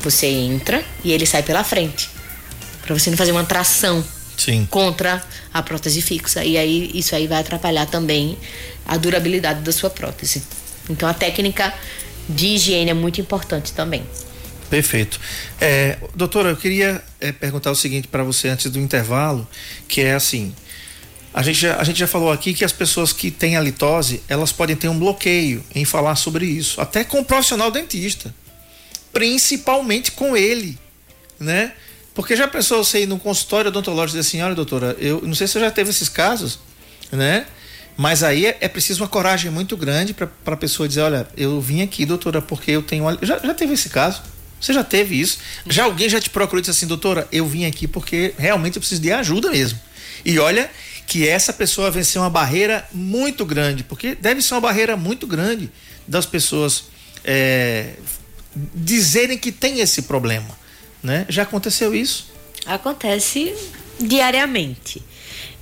você 0.00 0.26
entra 0.26 0.82
e 1.04 1.12
ele 1.12 1.26
sai 1.26 1.42
pela 1.42 1.62
frente. 1.62 2.08
Para 2.82 2.98
você 2.98 3.10
não 3.10 3.16
fazer 3.16 3.32
uma 3.32 3.44
tração 3.44 4.02
Sim. 4.36 4.66
contra 4.70 5.22
a 5.52 5.62
prótese 5.62 6.00
fixa. 6.00 6.42
E 6.44 6.56
aí 6.56 6.90
isso 6.94 7.14
aí 7.14 7.26
vai 7.26 7.40
atrapalhar 7.40 7.86
também 7.86 8.38
a 8.86 8.96
durabilidade 8.96 9.60
da 9.60 9.70
sua 9.70 9.90
prótese. 9.90 10.42
Então 10.88 11.08
a 11.08 11.14
técnica 11.14 11.74
de 12.28 12.46
higiene 12.54 12.90
é 12.90 12.94
muito 12.94 13.20
importante 13.20 13.72
também. 13.72 14.02
Perfeito. 14.70 15.20
É, 15.60 15.98
doutora, 16.14 16.50
eu 16.50 16.56
queria 16.56 17.02
é, 17.20 17.32
perguntar 17.32 17.72
o 17.72 17.74
seguinte 17.74 18.06
para 18.06 18.22
você 18.22 18.48
antes 18.48 18.70
do 18.70 18.78
intervalo, 18.78 19.46
que 19.88 20.00
é 20.00 20.14
assim, 20.14 20.54
a 21.34 21.42
gente, 21.42 21.60
já, 21.60 21.76
a 21.76 21.82
gente 21.82 21.98
já 21.98 22.06
falou 22.06 22.30
aqui 22.30 22.54
que 22.54 22.64
as 22.64 22.72
pessoas 22.72 23.12
que 23.12 23.32
têm 23.32 23.56
a 23.56 23.60
litose, 23.60 24.22
elas 24.28 24.52
podem 24.52 24.76
ter 24.76 24.88
um 24.88 24.96
bloqueio 24.96 25.64
em 25.74 25.84
falar 25.84 26.14
sobre 26.14 26.46
isso, 26.46 26.80
até 26.80 27.02
com 27.02 27.18
o 27.18 27.24
profissional 27.24 27.68
dentista, 27.68 28.32
principalmente 29.12 30.12
com 30.12 30.36
ele, 30.36 30.78
né? 31.38 31.72
Porque 32.14 32.36
já 32.36 32.46
pensou 32.46 32.84
você 32.84 33.02
ir 33.02 33.06
no 33.06 33.18
consultório 33.18 33.70
odontológico 33.70 34.16
e 34.16 34.20
dizer 34.20 34.28
assim, 34.28 34.42
olha 34.42 34.54
doutora, 34.54 34.96
eu 35.00 35.20
não 35.22 35.34
sei 35.34 35.48
se 35.48 35.54
você 35.54 35.60
já 35.60 35.70
teve 35.70 35.90
esses 35.90 36.08
casos, 36.08 36.60
né? 37.10 37.44
Mas 37.96 38.22
aí 38.22 38.46
é, 38.46 38.56
é 38.60 38.68
preciso 38.68 39.02
uma 39.02 39.08
coragem 39.08 39.50
muito 39.50 39.76
grande 39.76 40.14
para 40.14 40.30
a 40.46 40.56
pessoa 40.56 40.88
dizer, 40.88 41.02
olha, 41.02 41.28
eu 41.36 41.60
vim 41.60 41.82
aqui, 41.82 42.06
doutora, 42.06 42.40
porque 42.40 42.70
eu 42.70 42.82
tenho. 42.82 43.04
Já, 43.22 43.38
já 43.38 43.52
teve 43.52 43.74
esse 43.74 43.88
caso? 43.88 44.22
Você 44.60 44.72
já 44.72 44.84
teve 44.84 45.18
isso? 45.18 45.38
Já 45.66 45.84
alguém 45.84 46.08
já 46.08 46.20
te 46.20 46.28
procurou 46.28 46.58
e 46.58 46.62
disse 46.62 46.70
assim, 46.70 46.86
doutora, 46.86 47.26
eu 47.32 47.46
vim 47.46 47.64
aqui 47.64 47.88
porque 47.88 48.34
realmente 48.38 48.76
eu 48.76 48.80
preciso 48.80 49.00
de 49.00 49.10
ajuda 49.10 49.50
mesmo. 49.50 49.78
E 50.24 50.38
olha 50.38 50.70
que 51.06 51.26
essa 51.26 51.52
pessoa 51.52 51.90
venceu 51.90 52.22
uma 52.22 52.30
barreira 52.30 52.86
muito 52.92 53.44
grande, 53.44 53.82
porque 53.82 54.14
deve 54.14 54.42
ser 54.42 54.54
uma 54.54 54.60
barreira 54.60 54.96
muito 54.96 55.26
grande 55.26 55.70
das 56.06 56.26
pessoas 56.26 56.84
é, 57.24 57.94
dizerem 58.74 59.38
que 59.38 59.50
tem 59.50 59.80
esse 59.80 60.02
problema, 60.02 60.56
né? 61.02 61.26
Já 61.28 61.42
aconteceu 61.42 61.94
isso? 61.94 62.30
Acontece 62.66 63.54
diariamente. 63.98 65.02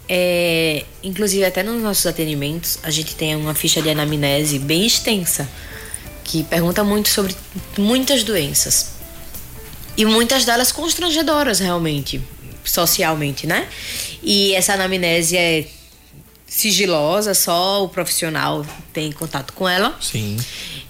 É, 0.08 0.84
inclusive, 1.02 1.44
até 1.44 1.62
nos 1.62 1.82
nossos 1.82 2.06
atendimentos, 2.06 2.78
a 2.82 2.90
gente 2.90 3.14
tem 3.14 3.36
uma 3.36 3.54
ficha 3.54 3.82
de 3.82 3.90
anamnese 3.90 4.58
bem 4.58 4.86
extensa, 4.86 5.48
que 6.28 6.44
pergunta 6.44 6.84
muito 6.84 7.08
sobre 7.08 7.34
muitas 7.78 8.22
doenças. 8.22 8.90
E 9.96 10.04
muitas 10.04 10.44
delas 10.44 10.70
constrangedoras, 10.70 11.58
realmente, 11.58 12.20
socialmente, 12.62 13.46
né? 13.46 13.66
E 14.22 14.54
essa 14.54 14.74
anamnese 14.74 15.36
é 15.36 15.66
sigilosa, 16.46 17.32
só 17.34 17.82
o 17.82 17.88
profissional 17.88 18.64
tem 18.92 19.10
contato 19.10 19.54
com 19.54 19.66
ela. 19.66 19.96
Sim. 20.00 20.36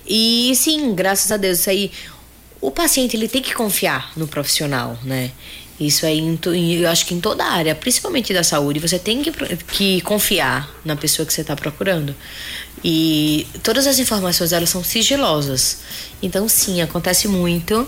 E 0.06 0.52
sim, 0.56 0.92
graças 0.94 1.30
a 1.30 1.36
Deus, 1.36 1.60
isso 1.60 1.70
aí. 1.70 1.92
O 2.60 2.72
paciente 2.72 3.16
ele 3.16 3.28
tem 3.28 3.40
que 3.40 3.54
confiar 3.54 4.12
no 4.16 4.26
profissional, 4.26 4.98
né? 5.04 5.30
Isso 5.80 6.04
aí, 6.06 6.18
em- 6.18 6.72
eu 6.74 6.88
acho 6.90 7.06
que 7.06 7.14
em 7.14 7.20
toda 7.20 7.44
a 7.44 7.52
área, 7.52 7.74
principalmente 7.74 8.32
da 8.34 8.42
saúde, 8.42 8.80
você 8.80 8.98
tem 8.98 9.22
que, 9.22 9.30
que 9.72 10.00
confiar 10.00 10.68
na 10.84 10.96
pessoa 10.96 11.24
que 11.24 11.32
você 11.32 11.42
está 11.42 11.54
procurando. 11.54 12.14
E 12.84 13.46
todas 13.62 13.86
as 13.86 13.98
informações 13.98 14.52
elas 14.52 14.68
são 14.70 14.82
sigilosas. 14.82 15.78
Então, 16.22 16.48
sim, 16.48 16.80
acontece 16.80 17.28
muito. 17.28 17.86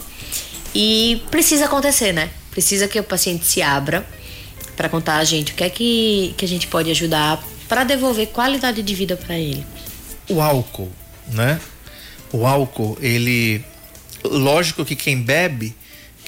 E 0.74 1.22
precisa 1.30 1.64
acontecer, 1.64 2.12
né? 2.12 2.30
Precisa 2.50 2.86
que 2.86 2.98
o 2.98 3.04
paciente 3.04 3.44
se 3.44 3.60
abra 3.62 4.06
para 4.76 4.88
contar 4.88 5.16
a 5.16 5.24
gente 5.24 5.52
o 5.52 5.54
que 5.54 5.64
é 5.64 5.70
que, 5.70 6.34
que 6.36 6.44
a 6.44 6.48
gente 6.48 6.66
pode 6.68 6.90
ajudar 6.90 7.42
para 7.68 7.84
devolver 7.84 8.28
qualidade 8.28 8.82
de 8.82 8.94
vida 8.94 9.16
para 9.16 9.36
ele. 9.38 9.64
O 10.28 10.40
álcool, 10.40 10.90
né? 11.28 11.60
O 12.32 12.46
álcool, 12.46 12.96
ele. 13.00 13.64
Lógico 14.24 14.84
que 14.84 14.94
quem 14.94 15.20
bebe, 15.20 15.74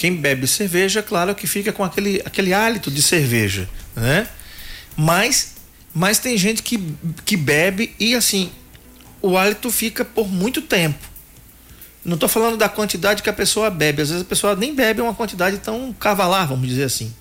quem 0.03 0.17
bebe 0.17 0.49
cerveja, 0.49 1.01
claro 1.01 1.33
que 1.33 1.47
fica 1.47 1.73
com 1.73 1.85
aquele, 1.85 2.21
aquele 2.25 2.53
hálito 2.53 2.91
de 2.91 3.01
cerveja, 3.01 3.69
né? 3.95 4.27
Mas, 4.97 5.53
mas 5.95 6.19
tem 6.19 6.37
gente 6.37 6.61
que, 6.61 6.93
que 7.25 7.37
bebe 7.37 7.95
e 8.01 8.17
assim, 8.17 8.51
o 9.21 9.39
hálito 9.39 9.71
fica 9.71 10.05
por 10.05 10.27
muito 10.29 10.61
tempo. 10.61 10.99
Não 12.05 12.15
estou 12.15 12.29
falando 12.29 12.57
da 12.57 12.69
quantidade 12.69 13.23
que 13.23 13.31
a 13.31 13.33
pessoa 13.33 13.71
bebe, 13.71 14.03
às 14.03 14.09
vezes 14.09 14.23
a 14.25 14.27
pessoa 14.27 14.57
nem 14.57 14.75
bebe 14.75 15.01
uma 15.01 15.15
quantidade 15.15 15.59
tão 15.59 15.93
cavalar, 15.93 16.49
vamos 16.49 16.67
dizer 16.67 16.83
assim. 16.83 17.15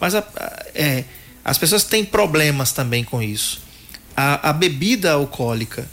Mas 0.00 0.14
a- 0.14 0.24
é, 0.74 1.04
as 1.44 1.58
pessoas 1.58 1.84
têm 1.84 2.06
problemas 2.06 2.72
também 2.72 3.04
com 3.04 3.22
isso. 3.22 3.60
A, 4.16 4.48
a 4.48 4.52
bebida 4.54 5.12
alcoólica, 5.12 5.86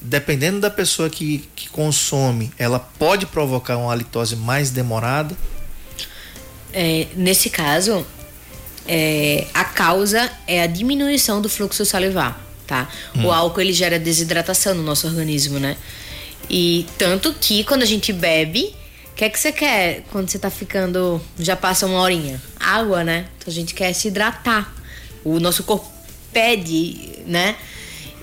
dependendo 0.00 0.60
da 0.60 0.70
pessoa 0.70 1.10
que, 1.10 1.44
que 1.56 1.68
consome, 1.70 2.52
ela 2.56 2.78
pode 2.78 3.26
provocar 3.26 3.76
uma 3.78 3.90
halitose 3.92 4.36
mais 4.36 4.70
demorada. 4.70 5.36
É, 6.72 7.06
nesse 7.14 7.50
caso, 7.50 8.06
é, 8.86 9.46
a 9.52 9.64
causa 9.64 10.30
é 10.46 10.62
a 10.62 10.66
diminuição 10.66 11.40
do 11.40 11.48
fluxo 11.48 11.84
salivar, 11.84 12.40
tá? 12.66 12.88
O 13.22 13.30
álcool 13.30 13.60
ele 13.60 13.72
gera 13.72 13.98
desidratação 13.98 14.74
no 14.74 14.82
nosso 14.82 15.06
organismo, 15.06 15.58
né? 15.58 15.76
E 16.48 16.86
tanto 16.98 17.32
que 17.34 17.64
quando 17.64 17.82
a 17.82 17.86
gente 17.86 18.12
bebe, 18.12 18.74
o 19.12 19.14
que 19.14 19.24
é 19.24 19.28
que 19.28 19.38
você 19.38 19.52
quer 19.52 20.02
quando 20.10 20.28
você 20.28 20.38
tá 20.38 20.50
ficando, 20.50 21.20
já 21.38 21.54
passa 21.54 21.86
uma 21.86 22.00
horinha? 22.00 22.42
Água, 22.58 23.04
né? 23.04 23.26
Então 23.38 23.50
a 23.50 23.54
gente 23.54 23.74
quer 23.74 23.92
se 23.92 24.08
hidratar. 24.08 24.74
O 25.24 25.38
nosso 25.38 25.62
corpo 25.62 25.86
pede, 26.32 27.20
né? 27.26 27.54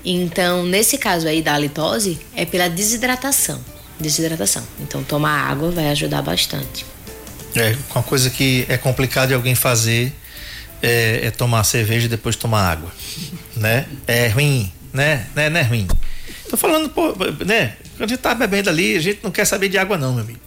Então, 0.04 0.64
nesse 0.64 0.98
caso 0.98 1.28
aí 1.28 1.42
da 1.42 1.54
halitose, 1.54 2.18
é 2.34 2.44
pela 2.44 2.68
desidratação. 2.68 3.60
Desidratação. 3.98 4.62
Então, 4.80 5.04
tomar 5.04 5.50
água 5.50 5.70
vai 5.70 5.88
ajudar 5.90 6.22
bastante. 6.22 6.86
É, 7.56 7.76
uma 7.94 8.02
coisa 8.02 8.30
que 8.30 8.64
é 8.68 8.76
complicado 8.76 9.28
de 9.28 9.34
alguém 9.34 9.54
fazer 9.54 10.12
é, 10.82 11.26
é 11.26 11.30
tomar 11.30 11.64
cerveja 11.64 12.06
e 12.06 12.08
depois 12.08 12.36
tomar 12.36 12.70
água, 12.70 12.90
né? 13.56 13.86
É 14.06 14.28
ruim, 14.28 14.72
né? 14.92 15.26
Né, 15.34 15.50
né 15.50 15.62
ruim. 15.62 15.86
Tô 16.48 16.56
falando, 16.56 16.88
pô, 16.90 17.14
né? 17.44 17.76
Quando 17.96 18.04
a 18.04 18.06
gente 18.08 18.20
tá 18.20 18.34
bebendo 18.34 18.70
ali, 18.70 18.96
a 18.96 19.00
gente 19.00 19.20
não 19.22 19.30
quer 19.30 19.44
saber 19.44 19.68
de 19.68 19.78
água 19.78 19.96
não, 19.96 20.14
meu 20.14 20.24
amigo. 20.24 20.40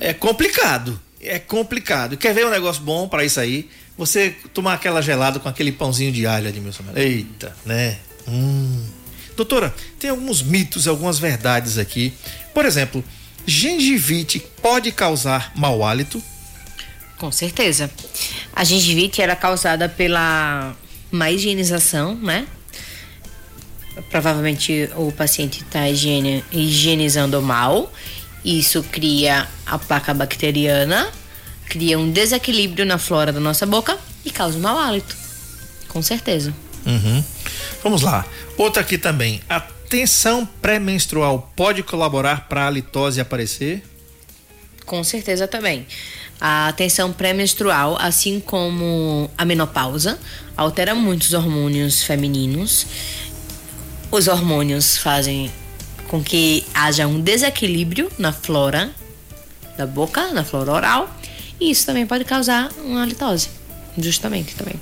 É 0.00 0.12
complicado. 0.12 1.00
é 1.20 1.38
complicado. 1.38 2.16
Quer 2.16 2.34
ver 2.34 2.46
um 2.46 2.50
negócio 2.50 2.82
bom 2.82 3.08
para 3.08 3.24
isso 3.24 3.40
aí? 3.40 3.68
Você 3.98 4.34
tomar 4.52 4.74
aquela 4.74 5.00
gelada 5.00 5.40
com 5.40 5.48
aquele 5.48 5.72
pãozinho 5.72 6.12
de 6.12 6.26
alho, 6.26 6.48
Admilson. 6.48 6.84
Eita, 6.94 7.56
né? 7.64 7.96
Hum. 8.28 8.84
Doutora, 9.36 9.74
tem 9.98 10.10
alguns 10.10 10.42
mitos, 10.42 10.86
algumas 10.86 11.18
verdades 11.18 11.78
aqui. 11.78 12.12
Por 12.54 12.64
exemplo, 12.64 13.02
gengivite 13.46 14.40
pode 14.60 14.90
causar 14.92 15.52
mau 15.54 15.84
hálito? 15.84 16.22
Com 17.18 17.30
certeza. 17.32 17.90
A 18.54 18.64
gengivite 18.64 19.22
era 19.22 19.34
causada 19.34 19.88
pela 19.88 20.74
má 21.10 21.30
higienização, 21.30 22.14
né? 22.14 22.46
Provavelmente 24.10 24.90
o 24.96 25.10
paciente 25.10 25.62
está 25.62 25.88
higienizando 25.88 27.40
mal. 27.40 27.90
Isso 28.44 28.82
cria 28.82 29.48
a 29.64 29.78
placa 29.78 30.12
bacteriana, 30.12 31.10
cria 31.68 31.98
um 31.98 32.10
desequilíbrio 32.10 32.84
na 32.84 32.98
flora 32.98 33.32
da 33.32 33.40
nossa 33.40 33.64
boca 33.64 33.98
e 34.24 34.30
causa 34.30 34.58
um 34.58 34.60
mau 34.60 34.78
hálito. 34.78 35.16
Com 35.88 36.02
certeza. 36.02 36.54
Uhum. 36.84 37.24
Vamos 37.82 38.02
lá. 38.02 38.24
Outra 38.56 38.82
aqui 38.82 38.98
também. 38.98 39.40
A 39.48 39.60
tensão 39.88 40.46
pré-menstrual 40.60 41.52
pode 41.54 41.82
colaborar 41.82 42.48
para 42.48 42.66
a 42.66 42.70
litose 42.70 43.20
aparecer? 43.20 43.82
Com 44.84 45.02
certeza 45.02 45.48
também. 45.48 45.86
A 46.40 46.72
tensão 46.76 47.12
pré-menstrual, 47.12 47.96
assim 47.98 48.40
como 48.40 49.30
a 49.36 49.44
menopausa, 49.44 50.18
altera 50.56 50.94
muito 50.94 51.22
os 51.22 51.32
hormônios 51.32 52.02
femininos. 52.02 52.86
Os 54.10 54.28
hormônios 54.28 54.98
fazem 54.98 55.50
com 56.08 56.22
que 56.22 56.64
haja 56.74 57.06
um 57.06 57.20
desequilíbrio 57.20 58.10
na 58.18 58.32
flora 58.32 58.90
da 59.76 59.86
boca, 59.86 60.32
na 60.32 60.44
flora 60.44 60.72
oral, 60.72 61.16
e 61.60 61.70
isso 61.70 61.84
também 61.84 62.06
pode 62.06 62.24
causar 62.24 62.70
uma 62.84 63.04
litose, 63.04 63.48
justamente 63.98 64.54
também. 64.54 64.78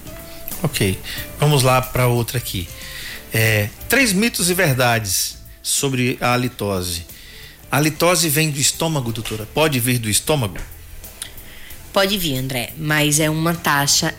Ok, 0.62 0.98
vamos 1.38 1.62
lá 1.62 1.80
para 1.80 2.06
outra 2.06 2.38
aqui. 2.38 2.68
É, 3.37 3.68
três 3.88 4.12
mitos 4.12 4.49
e 4.49 4.55
verdades 4.55 5.38
sobre 5.61 6.16
a 6.20 6.37
litose. 6.37 7.05
A 7.68 7.81
litose 7.81 8.29
vem 8.29 8.49
do 8.49 8.61
estômago, 8.61 9.11
doutora? 9.11 9.44
Pode 9.53 9.81
vir 9.81 9.99
do 9.99 10.09
estômago? 10.09 10.59
Pode 11.92 12.16
vir, 12.16 12.38
André, 12.38 12.73
mas 12.79 13.18
é 13.18 13.29
uma 13.29 13.53
taxa 13.53 14.14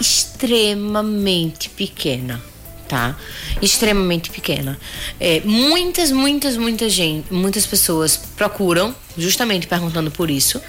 extremamente 0.00 1.68
pequena, 1.68 2.40
tá? 2.88 3.16
Extremamente 3.60 4.30
pequena. 4.30 4.78
É, 5.18 5.40
muitas, 5.44 6.12
muitas, 6.12 6.56
muitas 6.56 6.92
gente, 6.92 7.32
muitas 7.32 7.66
pessoas 7.66 8.16
procuram, 8.16 8.94
justamente 9.18 9.66
perguntando 9.66 10.12
por 10.12 10.30
isso, 10.30 10.62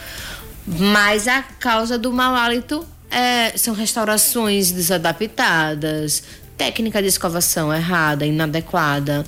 mas 0.65 1.27
a 1.27 1.43
causa 1.43 1.99
do 1.99 2.11
mau 2.11 2.33
hálito 2.33 2.83
é, 3.11 3.55
são 3.57 3.75
restaurações 3.75 4.71
desadaptadas, 4.71 6.23
técnica 6.61 7.01
de 7.01 7.07
escovação 7.07 7.73
errada, 7.73 8.23
inadequada, 8.23 9.25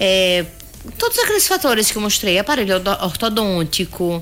é, 0.00 0.44
todos 0.98 1.16
aqueles 1.20 1.46
fatores 1.46 1.92
que 1.92 1.96
eu 1.96 2.02
mostrei, 2.02 2.40
aparelho 2.40 2.74
ortodôntico, 3.02 4.20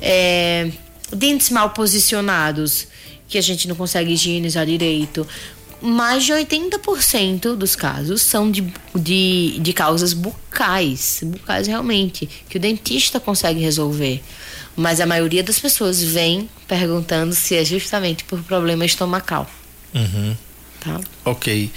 é, 0.00 0.70
dentes 1.12 1.50
mal 1.50 1.70
posicionados, 1.70 2.86
que 3.26 3.36
a 3.36 3.40
gente 3.40 3.66
não 3.66 3.74
consegue 3.74 4.12
higienizar 4.12 4.64
direito. 4.64 5.26
Mais 5.82 6.22
de 6.22 6.32
80% 6.32 7.56
dos 7.56 7.74
casos 7.74 8.22
são 8.22 8.48
de, 8.48 8.72
de, 8.94 9.58
de 9.58 9.72
causas 9.72 10.12
bucais, 10.12 11.22
bucais 11.24 11.66
realmente, 11.66 12.28
que 12.48 12.56
o 12.56 12.60
dentista 12.60 13.18
consegue 13.18 13.58
resolver. 13.58 14.22
Mas 14.76 15.00
a 15.00 15.06
maioria 15.06 15.42
das 15.42 15.58
pessoas 15.58 16.00
vem 16.00 16.48
perguntando 16.68 17.34
se 17.34 17.56
é 17.56 17.64
justamente 17.64 18.22
por 18.22 18.40
problema 18.44 18.84
estomacal. 18.84 19.50
Uhum. 19.92 20.36
Tá? 20.84 21.00
Ok. 21.24 21.70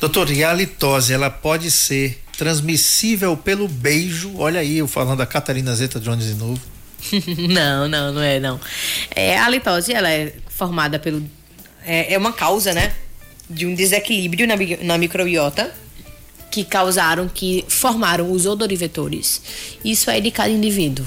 Doutor, 0.00 0.30
e 0.30 0.44
a 0.44 0.52
litose, 0.52 1.12
ela 1.12 1.28
pode 1.28 1.70
ser 1.70 2.22
transmissível 2.38 3.36
pelo 3.36 3.66
beijo? 3.66 4.34
Olha 4.38 4.60
aí, 4.60 4.78
eu 4.78 4.86
falando 4.86 5.18
da 5.18 5.26
Catarina 5.26 5.74
Zeta 5.74 5.98
Jones 5.98 6.26
de 6.26 6.34
novo. 6.34 6.60
não, 7.50 7.88
não, 7.88 8.12
não 8.12 8.22
é 8.22 8.38
não. 8.38 8.60
É, 9.10 9.36
a 9.36 9.48
litose, 9.48 9.92
ela 9.92 10.08
é 10.08 10.32
formada 10.48 10.98
pelo... 10.98 11.28
É, 11.84 12.14
é 12.14 12.18
uma 12.18 12.32
causa, 12.32 12.72
né? 12.72 12.94
De 13.50 13.66
um 13.66 13.74
desequilíbrio 13.74 14.46
na, 14.46 14.54
na 14.82 14.96
microbiota 14.96 15.74
que 16.50 16.64
causaram, 16.64 17.28
que 17.28 17.64
formaram 17.66 18.30
os 18.30 18.46
odorivetores. 18.46 19.42
Isso 19.84 20.10
é 20.10 20.20
de 20.20 20.30
cada 20.30 20.50
indivíduo 20.50 21.04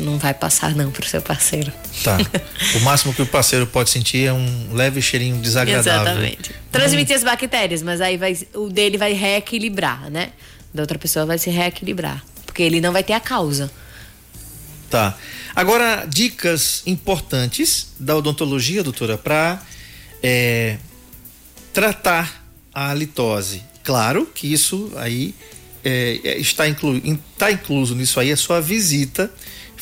não 0.00 0.18
vai 0.18 0.34
passar 0.34 0.74
não 0.74 0.90
pro 0.90 1.06
seu 1.06 1.22
parceiro. 1.22 1.72
Tá. 2.02 2.18
O 2.76 2.80
máximo 2.80 3.12
que 3.14 3.22
o 3.22 3.26
parceiro 3.26 3.66
pode 3.66 3.90
sentir 3.90 4.26
é 4.26 4.32
um 4.32 4.72
leve 4.72 5.00
cheirinho 5.00 5.36
desagradável. 5.36 6.02
Exatamente. 6.02 6.50
Transmitir 6.72 7.14
hum. 7.14 7.18
as 7.18 7.24
bactérias, 7.24 7.82
mas 7.82 8.00
aí 8.00 8.16
vai, 8.16 8.36
o 8.54 8.68
dele 8.68 8.98
vai 8.98 9.12
reequilibrar, 9.12 10.10
né? 10.10 10.32
Da 10.72 10.82
outra 10.82 10.98
pessoa 10.98 11.24
vai 11.24 11.38
se 11.38 11.50
reequilibrar, 11.50 12.24
porque 12.46 12.62
ele 12.62 12.80
não 12.80 12.92
vai 12.92 13.04
ter 13.04 13.12
a 13.12 13.20
causa. 13.20 13.70
Tá. 14.90 15.16
Agora, 15.54 16.04
dicas 16.08 16.82
importantes 16.86 17.92
da 17.98 18.16
odontologia, 18.16 18.82
doutora, 18.82 19.16
para 19.16 19.62
é, 20.22 20.78
tratar 21.72 22.44
a 22.72 22.92
litose. 22.94 23.62
Claro 23.84 24.26
que 24.26 24.52
isso 24.52 24.92
aí 24.96 25.34
é, 25.84 26.20
é 26.24 26.38
está, 26.38 26.66
inclu, 26.66 26.96
está 26.96 27.52
incluso 27.52 27.94
nisso 27.94 28.18
aí 28.18 28.32
a 28.32 28.36
sua 28.36 28.60
visita 28.60 29.30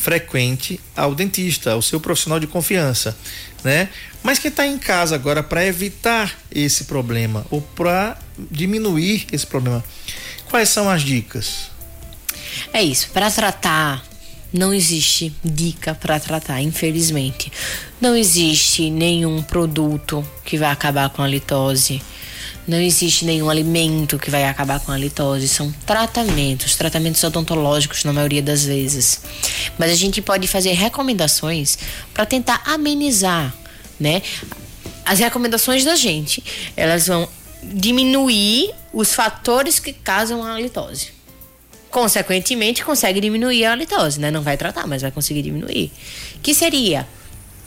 frequente 0.02 0.80
ao 0.96 1.14
dentista, 1.14 1.70
ao 1.70 1.80
seu 1.80 2.00
profissional 2.00 2.40
de 2.40 2.48
confiança, 2.48 3.16
né? 3.62 3.88
Mas 4.20 4.40
quem 4.40 4.48
está 4.48 4.66
em 4.66 4.76
casa 4.76 5.14
agora 5.14 5.44
para 5.44 5.64
evitar 5.64 6.36
esse 6.50 6.84
problema 6.84 7.46
ou 7.50 7.60
para 7.60 8.18
diminuir 8.50 9.26
esse 9.30 9.46
problema, 9.46 9.84
quais 10.50 10.68
são 10.68 10.90
as 10.90 11.02
dicas? 11.02 11.70
É 12.72 12.82
isso, 12.82 13.10
para 13.10 13.30
tratar 13.30 14.04
não 14.52 14.74
existe 14.74 15.32
dica 15.42 15.94
para 15.94 16.20
tratar, 16.20 16.60
infelizmente. 16.60 17.50
Não 17.98 18.14
existe 18.14 18.90
nenhum 18.90 19.42
produto 19.42 20.22
que 20.44 20.58
vai 20.58 20.70
acabar 20.70 21.08
com 21.08 21.22
a 21.22 21.26
litose. 21.26 22.02
Não 22.66 22.80
existe 22.80 23.24
nenhum 23.24 23.50
alimento 23.50 24.18
que 24.18 24.30
vai 24.30 24.44
acabar 24.44 24.78
com 24.78 24.92
a 24.92 24.96
litose, 24.96 25.48
são 25.48 25.72
tratamentos, 25.84 26.76
tratamentos 26.76 27.22
odontológicos 27.24 28.04
na 28.04 28.12
maioria 28.12 28.40
das 28.40 28.64
vezes. 28.64 29.20
Mas 29.76 29.90
a 29.90 29.94
gente 29.94 30.22
pode 30.22 30.46
fazer 30.46 30.72
recomendações 30.72 31.76
para 32.14 32.24
tentar 32.24 32.62
amenizar, 32.64 33.52
né? 33.98 34.22
As 35.04 35.18
recomendações 35.18 35.84
da 35.84 35.96
gente, 35.96 36.42
elas 36.76 37.08
vão 37.08 37.28
diminuir 37.64 38.72
os 38.92 39.12
fatores 39.12 39.80
que 39.80 39.92
causam 39.92 40.44
a 40.44 40.58
litose. 40.60 41.08
Consequentemente, 41.90 42.84
consegue 42.84 43.20
diminuir 43.20 43.64
a 43.64 43.74
litose, 43.74 44.20
né? 44.20 44.30
Não 44.30 44.40
vai 44.40 44.56
tratar, 44.56 44.86
mas 44.86 45.02
vai 45.02 45.10
conseguir 45.10 45.42
diminuir. 45.42 45.90
Que 46.40 46.54
seria 46.54 47.06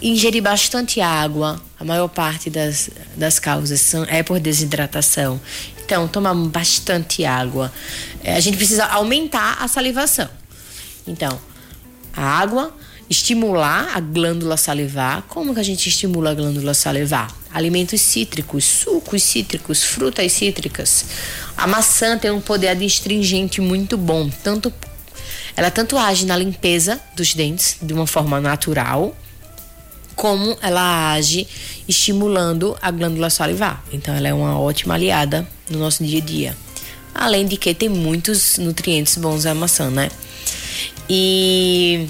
ingerir 0.10 0.42
bastante 0.42 1.02
água. 1.02 1.62
A 1.80 1.84
maior 1.84 2.08
parte 2.08 2.50
das, 2.50 2.90
das 3.16 3.40
causas 3.40 3.82
são, 3.82 4.04
é 4.06 4.22
por 4.22 4.40
desidratação. 4.40 5.40
Então, 5.84 6.08
tomar 6.08 6.34
bastante 6.34 7.26
água. 7.26 7.72
É, 8.24 8.36
a 8.36 8.40
gente 8.40 8.58
precisa 8.58 8.86
aumentar 8.86 9.58
a 9.60 9.68
salivação. 9.68 10.30
Então, 11.08 11.40
a 12.16 12.24
água, 12.24 12.74
estimular 13.10 13.96
a 13.96 14.00
glândula 14.00 14.58
salivar. 14.58 15.24
Como 15.24 15.54
que 15.54 15.60
a 15.60 15.64
gente 15.64 15.90
estimula 15.90 16.32
a 16.32 16.34
glândula 16.34 16.74
salivar? 16.74 17.34
Alimentos 17.54 18.02
cítricos, 18.02 18.64
sucos 18.64 19.24
cítricos, 19.24 19.84
frutas 19.84 20.32
cítricas. 20.32 21.06
A 21.58 21.68
maçã 21.68 22.18
tem 22.18 22.32
um 22.32 22.42
poder 22.42 22.70
adstringente 22.70 23.62
muito 23.62 23.98
bom, 23.98 24.30
tanto 24.44 24.74
ela 25.58 25.72
tanto 25.72 25.98
age 25.98 26.26
na 26.26 26.36
limpeza 26.36 27.00
dos 27.16 27.34
dentes 27.34 27.78
de 27.82 27.94
uma 27.94 28.06
forma 28.06 28.42
natural, 28.42 29.16
como 30.16 30.58
ela 30.62 31.14
age 31.14 31.48
estimulando 31.88 32.78
a 32.82 32.90
glândula 32.92 33.30
salivar. 33.30 33.84
Então 33.92 34.14
ela 34.14 34.28
é 34.28 34.34
uma 34.34 34.60
ótima 34.60 34.94
aliada 34.94 35.48
no 35.70 35.80
nosso 35.80 36.04
dia 36.04 36.20
a 36.20 36.26
dia. 36.26 36.58
Além 37.14 37.46
de 37.46 37.58
que 37.58 37.74
tem 37.74 37.90
muitos 37.90 38.58
nutrientes 38.58 39.18
bons 39.18 39.46
a 39.46 39.54
maçã, 39.54 39.90
né? 39.90 40.10
E 41.10 42.08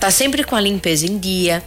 tá 0.00 0.10
sempre 0.10 0.44
com 0.44 0.56
a 0.56 0.60
limpeza 0.60 1.06
em 1.06 1.18
dia. 1.18 1.62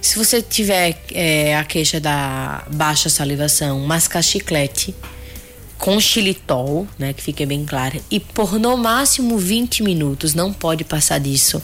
Se 0.00 0.16
você 0.16 0.42
tiver 0.42 1.00
é, 1.12 1.56
a 1.56 1.64
queixa 1.64 2.00
da 2.00 2.64
baixa 2.70 3.08
salivação, 3.08 3.80
mascar 3.80 4.22
chiclete 4.22 4.94
com 5.78 5.98
xilitol, 6.00 6.86
né, 6.98 7.12
que 7.12 7.22
fique 7.22 7.46
bem 7.46 7.64
claro, 7.64 8.02
e 8.10 8.18
por 8.18 8.58
no 8.58 8.76
máximo 8.76 9.38
20 9.38 9.82
minutos, 9.82 10.34
não 10.34 10.52
pode 10.52 10.84
passar 10.84 11.18
disso, 11.20 11.62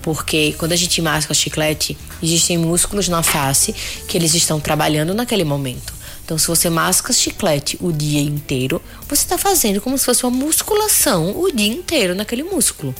porque 0.00 0.54
quando 0.56 0.72
a 0.72 0.76
gente 0.76 1.02
masca 1.02 1.34
chiclete, 1.34 1.98
existem 2.22 2.56
músculos 2.56 3.08
na 3.08 3.22
face 3.22 3.74
que 4.06 4.16
eles 4.16 4.34
estão 4.34 4.60
trabalhando 4.60 5.12
naquele 5.12 5.44
momento. 5.44 5.92
Então, 6.24 6.38
se 6.38 6.48
você 6.48 6.68
masca 6.68 7.12
chiclete 7.12 7.76
o 7.80 7.92
dia 7.92 8.20
inteiro, 8.20 8.82
você 9.08 9.22
está 9.22 9.38
fazendo 9.38 9.80
como 9.80 9.96
se 9.96 10.04
fosse 10.04 10.24
uma 10.24 10.36
musculação 10.36 11.38
o 11.40 11.52
dia 11.52 11.72
inteiro 11.72 12.14
naquele 12.14 12.42
músculo. 12.42 12.94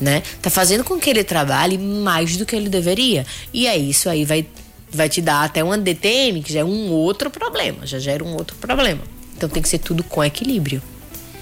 né? 0.00 0.22
Tá 0.40 0.48
fazendo 0.48 0.82
com 0.82 0.98
que 0.98 1.10
ele 1.10 1.22
trabalhe 1.22 1.76
mais 1.76 2.36
do 2.38 2.46
que 2.46 2.56
ele 2.56 2.70
deveria. 2.70 3.26
E 3.52 3.66
é 3.66 3.76
isso 3.76 4.08
aí 4.08 4.24
vai 4.24 4.46
vai 4.92 5.08
te 5.08 5.20
dar 5.20 5.44
até 5.44 5.62
um 5.62 5.78
DTM, 5.78 6.42
que 6.42 6.52
já 6.52 6.60
é 6.60 6.64
um 6.64 6.90
outro 6.90 7.30
problema, 7.30 7.86
já 7.86 7.98
gera 7.98 8.24
um 8.24 8.34
outro 8.34 8.56
problema. 8.56 9.02
Então 9.40 9.48
tem 9.48 9.62
que 9.62 9.70
ser 9.70 9.78
tudo 9.78 10.04
com 10.04 10.22
equilíbrio. 10.22 10.82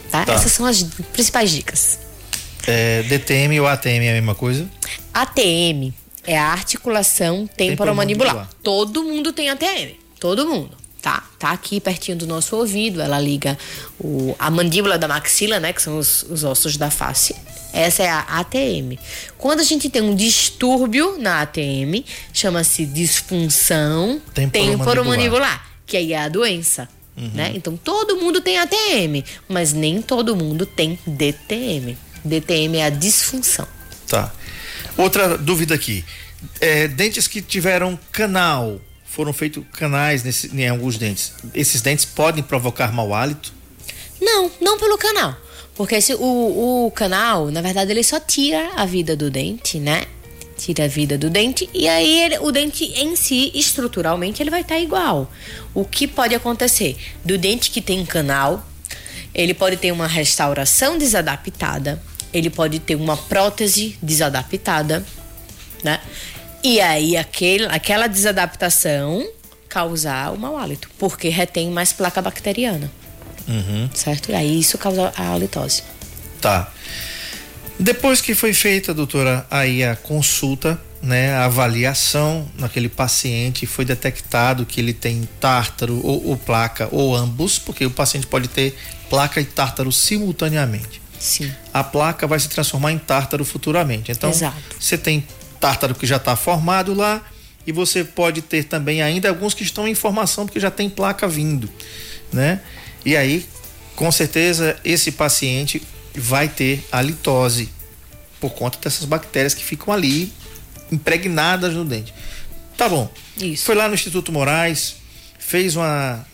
Tá? 0.09 0.25
Tá. 0.25 0.33
Essas 0.33 0.53
são 0.53 0.65
as 0.65 0.85
principais 0.85 1.51
dicas. 1.51 1.99
É, 2.65 3.03
DTM 3.03 3.59
ou 3.59 3.67
ATM 3.67 4.05
é 4.05 4.11
a 4.11 4.15
mesma 4.15 4.37
coisa? 4.37 4.69
ATM 5.13 5.93
é 6.25 6.39
a 6.39 6.47
articulação 6.53 7.49
temporomandibular. 7.49 8.35
Temporomandibular. 8.35 8.49
Todo 8.63 9.03
mundo 9.03 9.33
tem 9.33 9.51
ATM. 9.51 9.97
Todo 10.21 10.47
mundo. 10.47 10.77
Tá, 11.03 11.25
tá 11.41 11.51
aqui 11.51 11.81
pertinho 11.81 12.17
do 12.17 12.25
nosso 12.25 12.55
ouvido. 12.55 13.03
Ela 13.03 13.19
liga 13.19 13.59
o, 13.99 14.37
a 14.39 14.49
mandíbula 14.49 14.97
da 14.97 15.09
maxila, 15.09 15.59
né? 15.59 15.73
Que 15.73 15.83
são 15.83 15.99
os, 15.99 16.23
os 16.23 16.45
ossos 16.45 16.77
da 16.77 16.91
face. 16.91 17.35
Essa 17.73 18.05
é 18.05 18.09
a 18.09 18.21
ATM. 18.21 18.97
Quando 19.37 19.59
a 19.59 19.65
gente 19.65 19.91
tem 19.91 20.03
um 20.03 20.15
distúrbio 20.15 21.19
na 21.19 21.43
ATM, 21.43 22.05
chama-se 22.33 22.87
disfunção 22.87 24.23
Temporomandibular. 24.33 24.79
temporomandibular, 24.79 25.69
que 25.85 25.97
aí 25.97 26.13
é 26.13 26.23
a 26.23 26.29
doença. 26.29 26.89
Né? 27.35 27.53
Então 27.55 27.77
todo 27.77 28.17
mundo 28.17 28.41
tem 28.41 28.59
ATM, 28.59 29.25
mas 29.49 29.73
nem 29.73 30.01
todo 30.01 30.37
mundo 30.37 30.65
tem 30.65 30.99
DTM. 31.07 31.97
DTM 32.25 32.77
é 32.79 32.85
a 32.85 32.91
disfunção. 32.91 33.67
Tá. 34.07 34.33
Outra 34.97 35.37
dúvida 35.37 35.75
aqui. 35.75 36.05
É, 36.61 36.87
dentes 36.87 37.27
que 37.27 37.43
tiveram 37.43 37.99
canal, 38.13 38.81
foram 39.05 39.33
feitos 39.33 39.65
canais 39.73 40.23
nesse, 40.23 40.55
em 40.55 40.69
alguns 40.69 40.97
dentes. 40.97 41.33
Esses 41.55 41.83
dentes 41.83 42.05
podem 42.05 42.43
provocar 42.43 42.93
mau 42.93 43.13
hálito? 43.13 43.53
Não, 44.21 44.51
não 44.61 44.79
pelo 44.79 44.97
canal. 44.97 45.37
Porque 45.75 45.95
esse, 45.95 46.15
o, 46.15 46.87
o 46.87 46.91
canal, 46.91 47.51
na 47.51 47.61
verdade, 47.61 47.91
ele 47.91 48.03
só 48.03 48.19
tira 48.19 48.71
a 48.77 48.85
vida 48.85 49.17
do 49.17 49.31
dente, 49.31 49.79
né? 49.79 50.05
Tira 50.59 50.85
a 50.85 50.89
vida 50.89 51.17
do 51.17 51.31
dente 51.31 51.71
e 51.73 51.89
aí 51.89 52.21
ele- 52.25 52.39
o 52.41 52.51
dente 52.51 52.85
em 52.85 53.15
si, 53.15 53.51
estruturalmente, 53.55 54.43
ele 54.43 54.51
vai 54.51 54.63
estar 54.63 54.79
igual. 54.79 55.31
O 55.73 55.85
que 55.85 56.07
pode 56.09 56.35
acontecer? 56.35 56.99
Do 57.25 57.39
dente 57.39 57.71
que 57.71 57.81
tem 57.81 58.05
canal, 58.05 58.67
ele 59.33 59.55
pode 59.55 59.77
ter 59.77 59.93
uma 59.93 60.09
restauração 60.09 60.99
desadaptada, 60.99 62.03
ele 62.35 62.51
pode 62.51 62.81
ter 62.81 62.97
uma 62.97 63.17
prótese 63.17 63.97
desadaptada, 64.03 65.07
né? 65.85 66.01
E 66.63 66.81
aí 66.81 67.17
aquele, 67.17 67.67
aquela 67.67 68.09
desadaptação 68.09 69.27
causar 69.69 70.33
o 70.33 70.39
mau 70.39 70.59
hálito, 70.59 70.91
porque 70.99 71.29
retém 71.29 71.71
mais 71.71 71.93
placa 71.93 72.21
bacteriana 72.21 72.91
certo? 73.95 74.31
E 74.31 74.35
aí 74.35 74.59
isso 74.61 74.77
causa 74.77 75.13
a 75.17 75.33
halitose. 75.33 75.83
Tá. 76.41 76.71
Depois 77.79 78.21
que 78.21 78.35
foi 78.35 78.53
feita, 78.53 78.93
doutora, 78.93 79.47
aí 79.49 79.85
a 79.85 79.95
consulta, 79.95 80.81
né, 81.01 81.35
a 81.35 81.45
avaliação 81.45 82.49
naquele 82.59 82.89
paciente, 82.89 83.67
foi 83.67 83.85
detectado 83.85 84.67
que 84.67 84.81
ele 84.81 84.93
tem 84.93 85.29
tártaro 85.41 86.01
ou, 86.05 86.27
ou 86.27 86.37
placa 86.37 86.89
ou 86.91 87.15
ambos, 87.15 87.59
porque 87.59 87.87
o 87.87 87.91
paciente 87.91 88.27
pode 88.27 88.49
ter 88.49 88.77
placa 89.09 89.41
e 89.41 89.45
tártaro 89.45 89.93
simultaneamente. 89.93 91.01
Sim. 91.21 91.53
A 91.73 91.85
placa 91.85 92.27
vai 92.27 92.39
se 92.41 92.49
transformar 92.49 92.93
em 92.93 92.99
tártaro 92.99 93.45
futuramente. 93.45 94.11
Então, 94.11 94.31
Exato. 94.31 94.57
você 94.79 94.99
tem 94.99 95.25
tártaro 95.61 95.95
que 95.95 96.07
já 96.07 96.17
está 96.17 96.35
formado 96.35 96.95
lá 96.95 97.23
e 97.67 97.73
você 97.73 98.03
pode 98.03 98.43
ter 98.43 98.65
também 98.65 99.03
ainda 99.03 99.29
alguns 99.29 99.55
que 99.55 99.63
estão 99.63 99.87
em 99.87 99.95
formação 99.95 100.47
porque 100.47 100.61
já 100.61 100.71
tem 100.71 100.89
placa 100.89 101.29
vindo, 101.29 101.69
né? 102.33 102.61
E 103.05 103.17
aí, 103.17 103.47
com 103.95 104.11
certeza, 104.11 104.77
esse 104.85 105.13
paciente 105.13 105.83
vai 106.19 106.49
ter 106.49 106.85
a 106.91 107.01
litose 107.01 107.69
por 108.41 108.51
conta 108.51 108.79
dessas 108.79 109.05
bactérias 109.05 109.55
que 109.55 109.65
ficam 109.65 109.93
ali 109.93 110.33
impregnadas 110.91 111.75
no 111.75 111.85
dente. 111.85 112.15
Tá 112.77 112.89
bom. 112.89 113.11
Isso. 113.37 113.65
Foi 113.65 113.75
lá 113.75 113.89
no 113.89 113.95
Instituto 113.95 114.33
Moraes, 114.33 114.97
fez 115.39 115.77
uma 115.77 116.25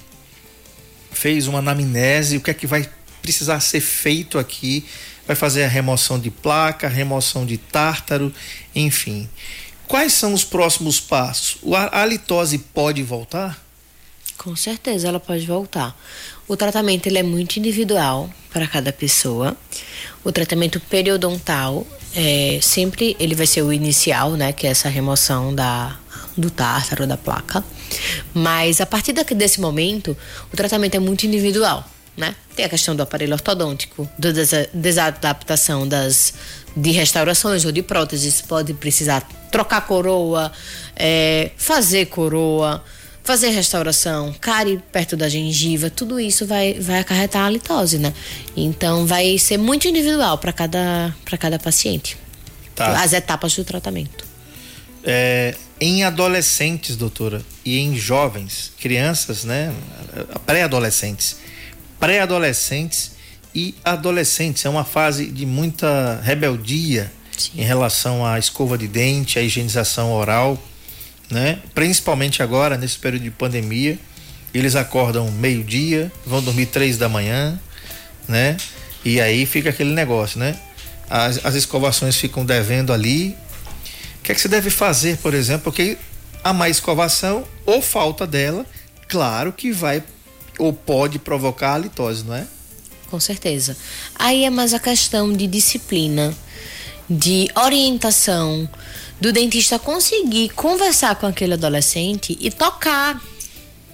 fez 1.12 1.46
uma 1.46 1.60
anamnese, 1.60 2.36
o 2.36 2.40
que 2.40 2.50
é 2.50 2.54
que 2.54 2.66
vai 2.66 2.88
precisar 3.22 3.60
ser 3.60 3.80
feito 3.80 4.38
aqui? 4.38 4.84
Vai 5.26 5.34
fazer 5.34 5.64
a 5.64 5.68
remoção 5.68 6.18
de 6.18 6.30
placa, 6.30 6.88
remoção 6.88 7.46
de 7.46 7.56
tártaro, 7.56 8.34
enfim. 8.74 9.28
Quais 9.86 10.12
são 10.12 10.34
os 10.34 10.44
próximos 10.44 11.00
passos? 11.00 11.56
O 11.62 11.74
a 11.74 12.02
a 12.02 12.04
litose 12.04 12.58
pode 12.58 13.02
voltar? 13.02 13.62
Com 14.36 14.54
certeza 14.56 15.08
ela 15.08 15.20
pode 15.20 15.46
voltar. 15.46 15.96
O 16.46 16.56
tratamento 16.56 17.06
ele 17.06 17.18
é 17.18 17.22
muito 17.22 17.56
individual 17.58 18.28
para 18.52 18.66
cada 18.66 18.92
pessoa. 18.92 19.56
O 20.22 20.30
tratamento 20.30 20.78
periodontal 20.80 21.86
é 22.14 22.58
sempre 22.62 23.16
ele 23.18 23.34
vai 23.34 23.46
ser 23.46 23.62
o 23.62 23.72
inicial, 23.72 24.32
né, 24.32 24.52
que 24.52 24.66
é 24.66 24.70
essa 24.70 24.88
remoção 24.88 25.54
da 25.54 25.96
do 26.36 26.50
tártaro 26.50 27.06
da 27.06 27.16
placa. 27.16 27.64
Mas 28.32 28.80
a 28.80 28.86
partir 28.86 29.12
desse 29.12 29.60
momento, 29.60 30.16
o 30.52 30.56
tratamento 30.56 30.96
é 30.96 30.98
muito 30.98 31.24
individual, 31.26 31.88
né? 32.16 32.34
Tem 32.56 32.64
a 32.64 32.68
questão 32.68 32.96
do 32.96 33.04
aparelho 33.04 33.32
ortodôntico, 33.34 34.08
da 34.18 34.32
desa- 34.32 34.68
desadaptação 34.74 35.86
das 35.86 36.34
de 36.76 36.90
restaurações 36.90 37.64
ou 37.64 37.70
de 37.70 37.82
próteses, 37.82 38.40
pode 38.40 38.74
precisar 38.74 39.20
trocar 39.52 39.82
coroa, 39.82 40.50
é, 40.96 41.52
fazer 41.56 42.06
coroa, 42.06 42.82
fazer 43.24 43.48
restauração, 43.48 44.34
cárie 44.38 44.80
perto 44.92 45.16
da 45.16 45.28
gengiva, 45.28 45.88
tudo 45.88 46.20
isso 46.20 46.46
vai, 46.46 46.74
vai 46.74 47.00
acarretar 47.00 47.46
a 47.46 47.50
litose, 47.50 47.98
né? 47.98 48.12
Então 48.54 49.06
vai 49.06 49.38
ser 49.38 49.56
muito 49.56 49.88
individual 49.88 50.36
para 50.36 50.52
cada, 50.52 51.14
cada 51.40 51.58
paciente. 51.58 52.18
Tá. 52.74 53.02
As 53.02 53.12
etapas 53.12 53.56
do 53.56 53.64
tratamento. 53.64 54.26
É, 55.02 55.54
em 55.80 56.04
adolescentes, 56.04 56.96
doutora, 56.96 57.42
e 57.64 57.78
em 57.78 57.96
jovens, 57.96 58.72
crianças, 58.78 59.44
né? 59.44 59.72
Pré-adolescentes. 60.44 61.36
Pré-adolescentes 61.98 63.12
e 63.54 63.74
adolescentes. 63.84 64.64
É 64.64 64.68
uma 64.68 64.84
fase 64.84 65.26
de 65.26 65.46
muita 65.46 66.20
rebeldia 66.22 67.10
Sim. 67.36 67.52
em 67.56 67.62
relação 67.62 68.24
à 68.26 68.38
escova 68.38 68.76
de 68.76 68.88
dente, 68.88 69.38
à 69.38 69.42
higienização 69.42 70.12
oral, 70.12 70.58
né? 71.30 71.58
Principalmente 71.74 72.42
agora, 72.42 72.76
nesse 72.76 72.98
período 72.98 73.22
de 73.22 73.30
pandemia. 73.30 73.98
Eles 74.52 74.76
acordam 74.76 75.30
meio-dia, 75.32 76.12
vão 76.24 76.40
dormir 76.40 76.66
três 76.66 76.96
da 76.96 77.08
manhã, 77.08 77.58
né? 78.28 78.56
E 79.04 79.20
aí 79.20 79.44
fica 79.46 79.70
aquele 79.70 79.92
negócio, 79.92 80.38
né? 80.38 80.56
As, 81.10 81.44
as 81.44 81.54
escovações 81.54 82.16
ficam 82.16 82.46
devendo 82.46 82.92
ali, 82.92 83.36
o 84.18 84.22
que 84.22 84.32
é 84.32 84.34
que 84.34 84.40
você 84.40 84.48
deve 84.48 84.70
fazer, 84.70 85.18
por 85.18 85.34
exemplo? 85.34 85.64
Porque 85.64 85.98
a 86.42 86.52
má 86.52 86.68
escovação 86.68 87.44
ou 87.66 87.82
falta 87.82 88.26
dela, 88.26 88.64
claro 89.08 89.52
que 89.52 89.72
vai 89.72 90.02
ou 90.58 90.72
pode 90.72 91.18
provocar 91.18 91.74
a 91.74 91.78
litose, 91.78 92.24
não 92.24 92.34
é? 92.34 92.46
Com 93.10 93.18
certeza. 93.18 93.76
Aí 94.14 94.44
é 94.44 94.50
mais 94.50 94.72
a 94.72 94.78
questão 94.78 95.32
de 95.32 95.46
disciplina, 95.46 96.34
de 97.08 97.48
orientação, 97.56 98.68
do 99.20 99.32
dentista 99.32 99.78
conseguir 99.78 100.50
conversar 100.50 101.14
com 101.16 101.26
aquele 101.26 101.54
adolescente 101.54 102.36
e 102.40 102.50
tocar 102.50 103.22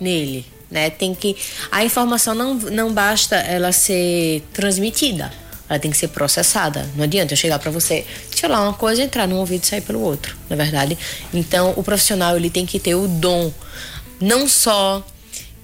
nele, 0.00 0.44
né? 0.70 0.90
Tem 0.90 1.14
que 1.14 1.36
a 1.70 1.84
informação 1.84 2.34
não, 2.34 2.54
não 2.54 2.92
basta 2.92 3.36
ela 3.36 3.72
ser 3.72 4.42
transmitida, 4.52 5.32
ela 5.68 5.78
tem 5.78 5.90
que 5.90 5.96
ser 5.96 6.08
processada. 6.08 6.88
Não 6.96 7.04
adianta 7.04 7.34
eu 7.34 7.36
chegar 7.36 7.58
para 7.58 7.70
você, 7.70 8.04
tirar 8.34 8.60
uma 8.62 8.74
coisa, 8.74 9.02
entrar 9.02 9.26
num 9.26 9.36
ouvido 9.36 9.64
e 9.64 9.66
sair 9.66 9.82
pelo 9.82 10.00
outro, 10.00 10.36
na 10.48 10.56
verdade. 10.56 10.96
Então, 11.32 11.74
o 11.76 11.82
profissional 11.82 12.36
ele 12.36 12.50
tem 12.50 12.66
que 12.66 12.78
ter 12.78 12.94
o 12.94 13.06
dom 13.06 13.52
não 14.20 14.48
só 14.48 15.04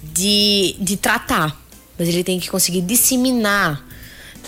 de, 0.03 0.77
de 0.79 0.97
tratar, 0.97 1.61
mas 1.99 2.09
ele 2.09 2.23
tem 2.23 2.39
que 2.39 2.49
conseguir 2.49 2.83
disseminar 2.83 3.86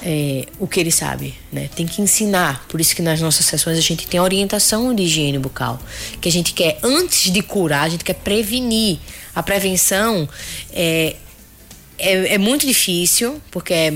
é, 0.03 0.47
o 0.59 0.67
que 0.67 0.81
ele 0.81 0.91
sabe, 0.91 1.35
né? 1.53 1.69
Tem 1.75 1.87
que 1.87 2.01
ensinar. 2.01 2.67
Por 2.69 2.81
isso 2.81 2.95
que 2.95 3.03
nas 3.03 3.21
nossas 3.21 3.47
sessões 3.47 3.79
a 3.79 3.81
gente 3.81 4.07
tem 4.07 4.21
orientação 4.21 4.95
de 4.95 5.03
higiene 5.03 5.39
bucal, 5.39 5.81
que 6.21 6.29
a 6.29 6.33
gente 6.33 6.53
quer 6.53 6.79
antes 6.83 7.33
de 7.33 7.43
curar, 7.43 7.85
a 7.85 7.89
gente 7.89 8.05
quer 8.05 8.15
prevenir. 8.15 8.99
A 9.35 9.43
prevenção 9.43 10.29
é 10.73 11.17
é, 11.99 12.35
é 12.35 12.38
muito 12.38 12.65
difícil, 12.67 13.42
porque 13.51 13.75
é, 13.75 13.92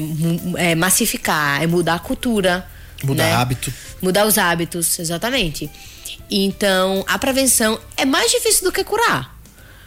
é 0.57 0.75
massificar, 0.75 1.63
é 1.63 1.67
mudar 1.67 1.95
a 1.95 1.99
cultura. 1.99 2.67
Mudar 3.03 3.25
né? 3.25 3.35
hábito. 3.35 3.73
Mudar 4.01 4.27
os 4.27 4.37
hábitos, 4.37 4.99
exatamente. 4.99 5.71
Então, 6.31 7.05
a 7.07 7.19
prevenção 7.19 7.79
é 7.97 8.05
mais 8.05 8.31
difícil 8.31 8.65
do 8.65 8.73
que 8.73 8.83
curar. 8.83 9.39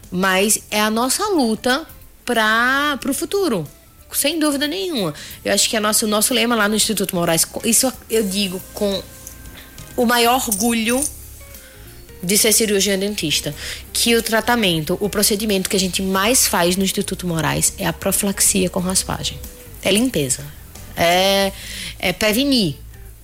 Mas 0.09 0.59
é 0.71 0.79
a 0.79 0.89
nossa 0.89 1.27
luta 1.27 1.85
para 2.23 2.97
o 3.07 3.13
futuro. 3.13 3.67
Sem 4.15 4.39
dúvida 4.39 4.65
nenhuma. 4.65 5.13
Eu 5.43 5.53
acho 5.53 5.69
que 5.69 5.75
é 5.75 5.79
nosso, 5.79 6.05
o 6.05 6.07
nosso 6.07 6.33
lema 6.33 6.55
lá 6.55 6.69
no 6.69 6.75
Instituto 6.75 7.15
Moraes, 7.15 7.45
isso 7.65 7.91
eu 8.09 8.23
digo 8.23 8.61
com 8.73 9.03
o 9.97 10.05
maior 10.05 10.35
orgulho 10.35 11.03
de 12.23 12.37
ser 12.37 12.53
cirurgião 12.53 12.97
dentista, 12.97 13.53
que 13.93 14.15
o 14.15 14.23
tratamento, 14.23 14.97
o 14.99 15.09
procedimento 15.09 15.69
que 15.69 15.75
a 15.75 15.79
gente 15.79 16.01
mais 16.01 16.47
faz 16.47 16.75
no 16.75 16.83
Instituto 16.83 17.27
Moraes 17.27 17.73
é 17.77 17.85
a 17.85 17.93
profilaxia 17.93 18.69
com 18.69 18.79
raspagem. 18.79 19.37
É 19.83 19.91
limpeza. 19.91 20.43
É, 20.95 21.51
é 21.99 22.13
prevenir. 22.13 22.75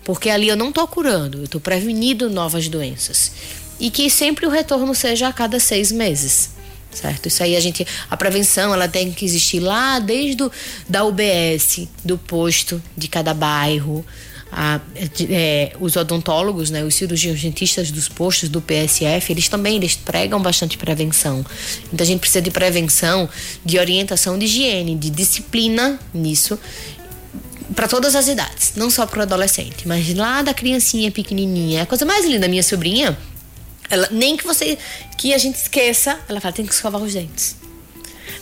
Porque 0.03 0.29
ali 0.29 0.49
eu 0.49 0.55
não 0.55 0.69
estou 0.69 0.87
curando, 0.87 1.39
eu 1.39 1.45
estou 1.45 1.61
prevenindo 1.61 2.29
novas 2.29 2.67
doenças. 2.67 3.31
E 3.79 3.89
que 3.89 4.09
sempre 4.09 4.45
o 4.45 4.49
retorno 4.49 4.93
seja 4.93 5.27
a 5.27 5.33
cada 5.33 5.59
seis 5.59 5.91
meses 5.91 6.60
certo? 6.91 7.27
Isso 7.27 7.41
aí 7.43 7.55
a 7.55 7.59
gente, 7.59 7.85
a 8.09 8.17
prevenção, 8.17 8.73
ela 8.73 8.87
tem 8.87 9.11
que 9.11 9.25
existir 9.25 9.59
lá 9.59 9.99
desde 9.99 10.43
o, 10.43 10.51
da 10.87 11.03
UBS, 11.03 11.87
do 12.03 12.17
posto 12.17 12.81
de 12.97 13.07
cada 13.07 13.33
bairro, 13.33 14.05
a, 14.51 14.81
é, 15.29 15.71
os 15.79 15.95
odontólogos, 15.95 16.69
né, 16.69 16.83
os 16.83 16.95
cirurgiões 16.95 17.41
dentistas 17.41 17.89
dos 17.89 18.09
postos 18.09 18.49
do 18.49 18.61
PSF, 18.61 19.31
eles 19.31 19.47
também 19.47 19.77
eles 19.77 19.95
pregam 19.95 20.41
bastante 20.41 20.77
prevenção. 20.77 21.45
Então 21.91 22.03
a 22.03 22.07
gente 22.07 22.19
precisa 22.19 22.41
de 22.41 22.51
prevenção, 22.51 23.29
de 23.63 23.79
orientação 23.79 24.37
de 24.37 24.45
higiene, 24.45 24.95
de 24.95 25.09
disciplina 25.09 25.97
nisso 26.13 26.59
para 27.73 27.87
todas 27.87 28.15
as 28.15 28.27
idades, 28.27 28.73
não 28.75 28.89
só 28.89 29.05
para 29.05 29.19
o 29.19 29.21
adolescente, 29.21 29.87
mas 29.87 30.13
lá 30.13 30.41
da 30.41 30.53
criancinha 30.53 31.09
pequenininha. 31.09 31.83
A 31.83 31.85
coisa 31.85 32.05
mais 32.05 32.25
linda, 32.25 32.47
minha 32.49 32.63
sobrinha, 32.63 33.17
ela, 33.91 34.07
nem 34.09 34.37
que 34.37 34.45
você 34.45 34.77
que 35.17 35.33
a 35.33 35.37
gente 35.37 35.55
esqueça, 35.55 36.17
ela 36.27 36.39
fala 36.39 36.53
tem 36.53 36.65
que 36.65 36.73
escovar 36.73 37.01
os 37.01 37.13
dentes. 37.13 37.57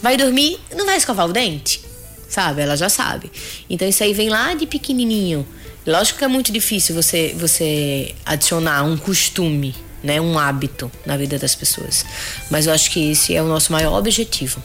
Vai 0.01 0.15
dormir, 0.15 0.59
não 0.75 0.85
vai 0.85 0.95
escovar 0.95 1.27
o 1.27 1.33
dente, 1.33 1.81
sabe? 2.29 2.61
Ela 2.61 2.77
já 2.77 2.87
sabe. 2.87 3.31
Então 3.69 3.87
isso 3.87 4.03
aí 4.03 4.13
vem 4.13 4.29
lá 4.29 4.53
de 4.53 4.67
pequenininho. 4.67 5.45
Lógico 5.85 6.19
que 6.19 6.23
é 6.23 6.27
muito 6.27 6.51
difícil 6.51 6.93
você 6.93 7.35
você 7.35 8.15
adicionar 8.25 8.83
um 8.83 8.95
costume, 8.95 9.75
né, 10.03 10.21
um 10.21 10.37
hábito 10.37 10.91
na 11.05 11.17
vida 11.17 11.39
das 11.39 11.55
pessoas. 11.55 12.05
Mas 12.51 12.67
eu 12.67 12.73
acho 12.73 12.91
que 12.91 13.11
esse 13.11 13.35
é 13.35 13.41
o 13.41 13.47
nosso 13.47 13.71
maior 13.71 13.97
objetivo. 13.97 14.61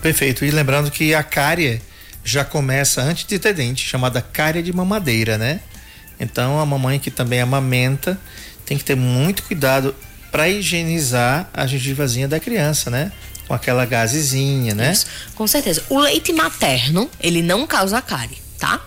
Perfeito. 0.00 0.44
E 0.44 0.50
lembrando 0.50 0.90
que 0.90 1.14
a 1.14 1.22
cárie 1.22 1.80
já 2.24 2.44
começa 2.44 3.02
antes 3.02 3.26
de 3.26 3.38
ter 3.38 3.52
dente, 3.52 3.86
chamada 3.86 4.22
cárie 4.22 4.62
de 4.62 4.72
mamadeira, 4.72 5.36
né? 5.36 5.60
Então 6.18 6.58
a 6.58 6.64
mamãe 6.64 6.98
que 6.98 7.10
também 7.10 7.40
amamenta 7.40 8.18
tem 8.64 8.78
que 8.78 8.84
ter 8.84 8.96
muito 8.96 9.42
cuidado 9.42 9.94
para 10.32 10.48
higienizar 10.48 11.48
a 11.52 11.66
gengivazinha 11.66 12.26
da 12.26 12.40
criança, 12.40 12.90
né? 12.90 13.12
Com 13.46 13.52
aquela 13.52 13.84
gazezinha, 13.84 14.74
né? 14.74 14.92
Isso, 14.92 15.06
com 15.34 15.46
certeza. 15.46 15.84
O 15.90 16.00
leite 16.00 16.32
materno, 16.32 17.08
ele 17.20 17.42
não 17.42 17.66
causa 17.66 18.00
cárie, 18.00 18.38
tá? 18.58 18.80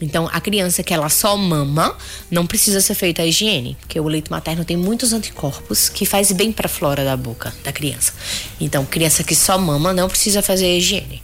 Então, 0.00 0.28
a 0.32 0.40
criança 0.40 0.82
que 0.82 0.94
ela 0.94 1.08
só 1.08 1.36
mama, 1.36 1.96
não 2.30 2.46
precisa 2.46 2.80
ser 2.80 2.94
feita 2.94 3.22
a 3.22 3.26
higiene, 3.26 3.76
porque 3.80 4.00
o 4.00 4.08
leite 4.08 4.30
materno 4.30 4.64
tem 4.64 4.76
muitos 4.76 5.12
anticorpos 5.12 5.88
que 5.88 6.06
faz 6.06 6.32
bem 6.32 6.52
para 6.52 6.66
a 6.66 6.70
flora 6.70 7.04
da 7.04 7.16
boca 7.16 7.52
da 7.62 7.72
criança. 7.72 8.12
Então, 8.58 8.84
criança 8.84 9.22
que 9.22 9.34
só 9.34 9.58
mama 9.58 9.92
não 9.92 10.08
precisa 10.08 10.40
fazer 10.40 10.66
a 10.66 10.76
higiene, 10.76 11.22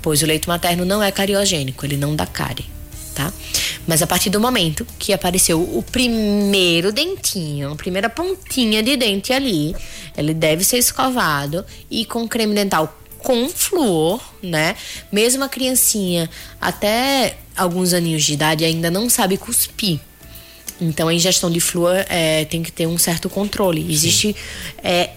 pois 0.00 0.22
o 0.22 0.26
leite 0.26 0.48
materno 0.48 0.84
não 0.84 1.02
é 1.02 1.10
cariogênico, 1.10 1.84
ele 1.84 1.96
não 1.96 2.14
dá 2.14 2.26
cárie, 2.26 2.66
tá? 3.14 3.32
Mas 3.86 4.00
a 4.00 4.06
partir 4.06 4.30
do 4.30 4.40
momento 4.40 4.86
que 4.98 5.12
apareceu 5.12 5.60
o 5.60 5.82
primeiro 5.82 6.92
dentinho, 6.92 7.72
a 7.72 7.76
primeira 7.76 8.08
pontinha 8.08 8.82
de 8.82 8.96
dente 8.96 9.32
ali, 9.32 9.74
ele 10.16 10.32
deve 10.32 10.62
ser 10.64 10.78
escovado 10.78 11.64
e 11.90 12.04
com 12.04 12.28
creme 12.28 12.54
dental 12.54 12.98
com 13.18 13.48
flúor, 13.48 14.20
né? 14.42 14.76
Mesmo 15.10 15.44
a 15.44 15.48
criancinha 15.48 16.28
até 16.60 17.36
alguns 17.56 17.92
aninhos 17.92 18.24
de 18.24 18.34
idade 18.34 18.64
ainda 18.64 18.90
não 18.90 19.08
sabe 19.08 19.36
cuspir. 19.36 20.00
Então 20.80 21.08
a 21.08 21.14
ingestão 21.14 21.50
de 21.50 21.60
flúor 21.60 22.04
é, 22.08 22.44
tem 22.46 22.62
que 22.62 22.72
ter 22.72 22.86
um 22.86 22.98
certo 22.98 23.30
controle. 23.30 23.92
Existe 23.92 24.34
é, 24.82 25.10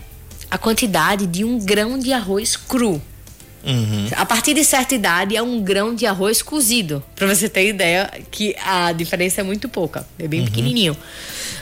a 0.50 0.58
quantidade 0.58 1.26
de 1.26 1.44
um 1.44 1.58
grão 1.58 1.98
de 1.98 2.14
arroz 2.14 2.56
cru. 2.56 3.02
Uhum. 3.66 4.08
A 4.16 4.26
partir 4.26 4.54
de 4.54 4.64
certa 4.64 4.94
idade 4.94 5.36
é 5.36 5.42
um 5.42 5.62
grão 5.62 5.96
de 5.96 6.06
arroz 6.06 6.42
cozido. 6.42 7.04
Pra 7.16 7.28
você 7.28 7.50
ter 7.50 7.68
ideia 7.68 8.12
que 8.30 8.56
a 8.64 8.92
diferença 8.92 9.42
é 9.42 9.44
muito 9.44 9.68
pouca. 9.68 10.08
É 10.20 10.28
bem 10.28 10.42
uhum. 10.42 10.46
pequenininho. 10.46 10.96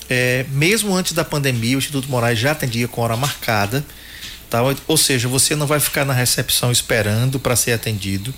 É, 0.09 0.47
mesmo 0.51 0.95
antes 0.95 1.13
da 1.13 1.25
pandemia, 1.25 1.77
o 1.77 1.79
Instituto 1.79 2.09
Moraes 2.09 2.39
já 2.39 2.53
atendia 2.53 2.87
com 2.87 3.01
hora 3.01 3.17
marcada. 3.17 3.85
Tá? 4.49 4.61
Ou 4.87 4.97
seja, 4.97 5.27
você 5.27 5.57
não 5.57 5.67
vai 5.67 5.81
ficar 5.81 6.05
na 6.05 6.13
recepção 6.13 6.71
esperando 6.71 7.41
para 7.41 7.57
ser 7.57 7.73
atendido, 7.73 8.33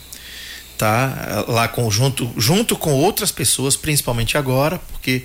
tá? 0.79 1.45
Lá 1.47 1.69
com, 1.69 1.91
junto, 1.91 2.33
junto 2.35 2.75
com 2.77 2.95
outras 2.95 3.31
pessoas, 3.31 3.77
principalmente 3.77 4.39
agora, 4.39 4.81
porque 4.91 5.25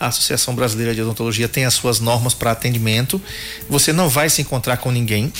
a 0.00 0.06
Associação 0.06 0.54
Brasileira 0.54 0.94
de 0.94 1.02
Odontologia 1.02 1.48
tem 1.48 1.66
as 1.66 1.74
suas 1.74 2.00
normas 2.00 2.32
para 2.32 2.52
atendimento. 2.52 3.20
Você 3.68 3.92
não 3.92 4.08
vai 4.08 4.30
se 4.30 4.40
encontrar 4.40 4.78
com 4.78 4.90
ninguém. 4.90 5.30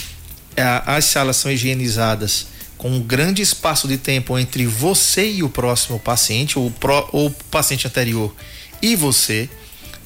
As 0.85 1.07
salas 1.07 1.39
são 1.39 1.51
higienizadas 1.51 2.52
com 2.83 2.91
um 2.91 3.01
grande 3.01 3.41
espaço 3.41 3.87
de 3.87 3.97
tempo 3.97 4.37
entre 4.37 4.67
você 4.67 5.31
e 5.31 5.45
o 5.45 5.49
próximo 5.49 6.01
paciente, 6.01 6.59
ou 6.59 6.73
o 7.13 7.31
paciente 7.49 7.87
anterior 7.87 8.35
e 8.83 8.97
você, 8.97 9.49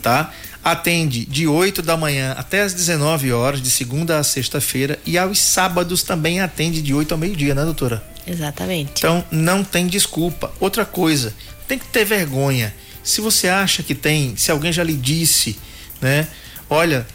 tá? 0.02 0.30
atende 0.62 1.24
de 1.24 1.46
8 1.46 1.80
da 1.80 1.96
manhã 1.96 2.32
até 2.32 2.60
as 2.60 2.74
19 2.74 3.32
horas, 3.32 3.62
de 3.62 3.70
segunda 3.70 4.18
a 4.18 4.22
sexta-feira, 4.22 4.98
e 5.06 5.16
aos 5.16 5.38
sábados 5.38 6.02
também 6.02 6.40
atende 6.40 6.82
de 6.82 6.92
8 6.92 7.12
ao 7.12 7.18
meio-dia, 7.18 7.54
né, 7.54 7.64
doutora? 7.64 8.04
Exatamente. 8.26 8.98
Então 8.98 9.24
não 9.30 9.64
tem 9.64 9.86
desculpa. 9.86 10.52
Outra 10.60 10.84
coisa, 10.84 11.32
tem 11.66 11.78
que 11.78 11.86
ter 11.86 12.04
vergonha. 12.04 12.74
Se 13.02 13.22
você 13.22 13.48
acha 13.48 13.82
que 13.82 13.94
tem, 13.94 14.36
se 14.36 14.50
alguém 14.50 14.72
já 14.72 14.82
lhe 14.82 14.94
disse, 14.94 15.56
né? 16.00 16.26
Olha, 16.68 17.06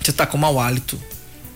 você 0.00 0.10
está 0.10 0.26
com 0.26 0.36
mau 0.36 0.60
hálito, 0.60 1.02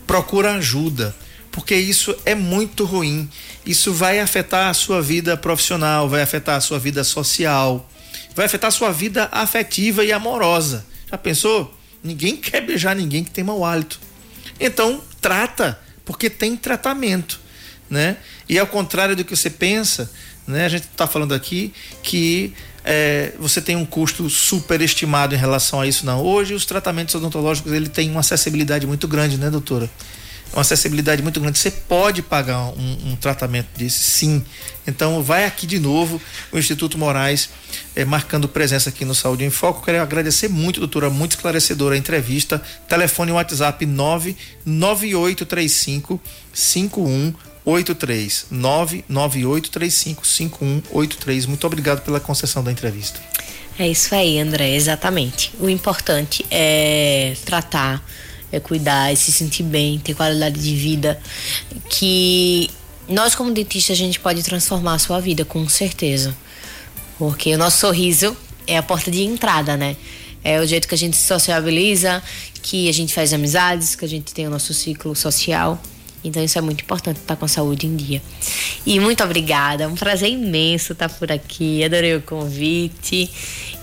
procura 0.06 0.54
ajuda, 0.54 1.14
porque 1.56 1.74
isso 1.74 2.14
é 2.26 2.34
muito 2.34 2.84
ruim. 2.84 3.26
Isso 3.64 3.90
vai 3.90 4.20
afetar 4.20 4.68
a 4.68 4.74
sua 4.74 5.00
vida 5.00 5.38
profissional, 5.38 6.06
vai 6.06 6.20
afetar 6.20 6.54
a 6.54 6.60
sua 6.60 6.78
vida 6.78 7.02
social, 7.02 7.90
vai 8.34 8.44
afetar 8.44 8.68
a 8.68 8.70
sua 8.70 8.92
vida 8.92 9.26
afetiva 9.32 10.04
e 10.04 10.12
amorosa. 10.12 10.84
Já 11.10 11.16
pensou? 11.16 11.74
Ninguém 12.04 12.36
quer 12.36 12.60
beijar 12.60 12.94
ninguém 12.94 13.24
que 13.24 13.30
tem 13.30 13.42
mau 13.42 13.64
hálito. 13.64 13.98
Então, 14.60 15.00
trata, 15.18 15.80
porque 16.04 16.28
tem 16.28 16.54
tratamento, 16.56 17.40
né? 17.88 18.18
E 18.46 18.58
ao 18.58 18.66
contrário 18.66 19.16
do 19.16 19.24
que 19.24 19.34
você 19.34 19.48
pensa, 19.48 20.12
né? 20.46 20.66
A 20.66 20.68
gente 20.68 20.84
está 20.84 21.06
falando 21.06 21.32
aqui 21.32 21.72
que 22.02 22.52
é, 22.84 23.32
você 23.38 23.62
tem 23.62 23.76
um 23.76 23.86
custo 23.86 24.28
superestimado 24.28 25.34
em 25.34 25.38
relação 25.38 25.80
a 25.80 25.86
isso, 25.86 26.04
não. 26.04 26.20
Hoje 26.22 26.52
os 26.52 26.66
tratamentos 26.66 27.14
odontológicos 27.14 27.72
ele 27.72 27.88
tem 27.88 28.10
uma 28.10 28.20
acessibilidade 28.20 28.86
muito 28.86 29.08
grande, 29.08 29.38
né, 29.38 29.48
doutora? 29.48 29.88
Uma 30.52 30.62
acessibilidade 30.62 31.22
muito 31.22 31.40
grande. 31.40 31.58
Você 31.58 31.70
pode 31.70 32.22
pagar 32.22 32.68
um, 32.68 32.98
um, 33.06 33.16
tratamento 33.16 33.68
desse, 33.76 33.98
sim. 33.98 34.42
Então, 34.86 35.22
vai 35.22 35.44
aqui 35.44 35.66
de 35.66 35.78
novo 35.78 36.18
o 36.52 36.58
Instituto 36.58 36.96
Moraes 36.96 37.50
é, 37.94 38.02
marcando 38.04 38.48
presença 38.48 38.88
aqui 38.88 39.04
no 39.04 39.14
Saúde 39.14 39.44
em 39.44 39.50
Foco. 39.50 39.84
Quero 39.84 40.00
agradecer 40.00 40.48
muito, 40.48 40.80
doutora, 40.80 41.10
muito 41.10 41.32
esclarecedora 41.32 41.94
a 41.94 41.98
entrevista. 41.98 42.62
Telefone 42.88 43.32
WhatsApp 43.32 43.84
99835 43.84 46.18
5183 46.52 48.46
99835 48.50 50.26
5183. 50.26 51.46
Muito 51.46 51.66
obrigado 51.66 52.02
pela 52.02 52.20
concessão 52.20 52.64
da 52.64 52.72
entrevista. 52.72 53.20
É 53.78 53.86
isso 53.86 54.14
aí, 54.14 54.38
André, 54.38 54.74
exatamente. 54.74 55.52
O 55.60 55.68
importante 55.68 56.46
é 56.50 57.34
tratar 57.44 58.02
é 58.52 58.60
cuidar, 58.60 59.12
é 59.12 59.14
se 59.14 59.32
sentir 59.32 59.62
bem, 59.62 59.98
ter 59.98 60.14
qualidade 60.14 60.60
de 60.60 60.74
vida, 60.74 61.20
que 61.88 62.70
nós 63.08 63.34
como 63.34 63.52
dentista 63.52 63.92
a 63.92 63.96
gente 63.96 64.18
pode 64.18 64.42
transformar 64.42 64.94
a 64.94 64.98
sua 64.98 65.20
vida 65.20 65.44
com 65.44 65.68
certeza. 65.68 66.36
Porque 67.18 67.54
o 67.54 67.58
nosso 67.58 67.78
sorriso 67.78 68.36
é 68.66 68.76
a 68.76 68.82
porta 68.82 69.10
de 69.10 69.22
entrada, 69.22 69.76
né? 69.76 69.96
É 70.44 70.60
o 70.60 70.66
jeito 70.66 70.86
que 70.86 70.94
a 70.94 70.98
gente 70.98 71.16
se 71.16 71.26
sociabiliza, 71.26 72.22
que 72.62 72.88
a 72.88 72.92
gente 72.92 73.12
faz 73.12 73.32
amizades, 73.32 73.94
que 73.94 74.04
a 74.04 74.08
gente 74.08 74.32
tem 74.34 74.46
o 74.46 74.50
nosso 74.50 74.74
ciclo 74.74 75.14
social. 75.14 75.80
Então 76.22 76.42
isso 76.42 76.58
é 76.58 76.60
muito 76.60 76.82
importante 76.82 77.18
estar 77.18 77.36
com 77.36 77.44
a 77.44 77.48
saúde 77.48 77.86
em 77.86 77.96
dia. 77.96 78.20
E 78.84 78.98
muito 78.98 79.22
obrigada, 79.22 79.88
um 79.88 79.94
prazer 79.94 80.30
imenso 80.30 80.92
estar 80.92 81.08
por 81.08 81.30
aqui. 81.30 81.84
Adorei 81.84 82.16
o 82.16 82.22
convite 82.22 83.30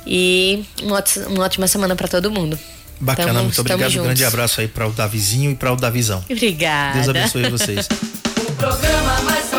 e 0.05 0.64
uma 0.82 1.43
ótima 1.43 1.68
semana 1.68 1.95
para 1.95 2.07
todo 2.07 2.30
mundo. 2.30 2.59
Bacana, 3.04 3.34
tamo, 3.34 3.43
muito 3.43 3.60
obrigado. 3.60 3.99
Um 3.99 4.04
grande 4.04 4.26
abraço 4.26 4.62
aí 4.62 4.68
para 4.68 4.88
o 4.88 4.91
Davizinho 4.91 5.51
e 5.51 5.56
para 5.56 5.74
o 5.74 5.76
Davizão. 5.76 6.24
Obrigada. 6.30 6.93
Deus 6.93 7.10
abençoe 7.10 7.49
vocês. 7.49 7.88
o 8.47 8.51
programa 8.54 9.22
mais 9.24 9.53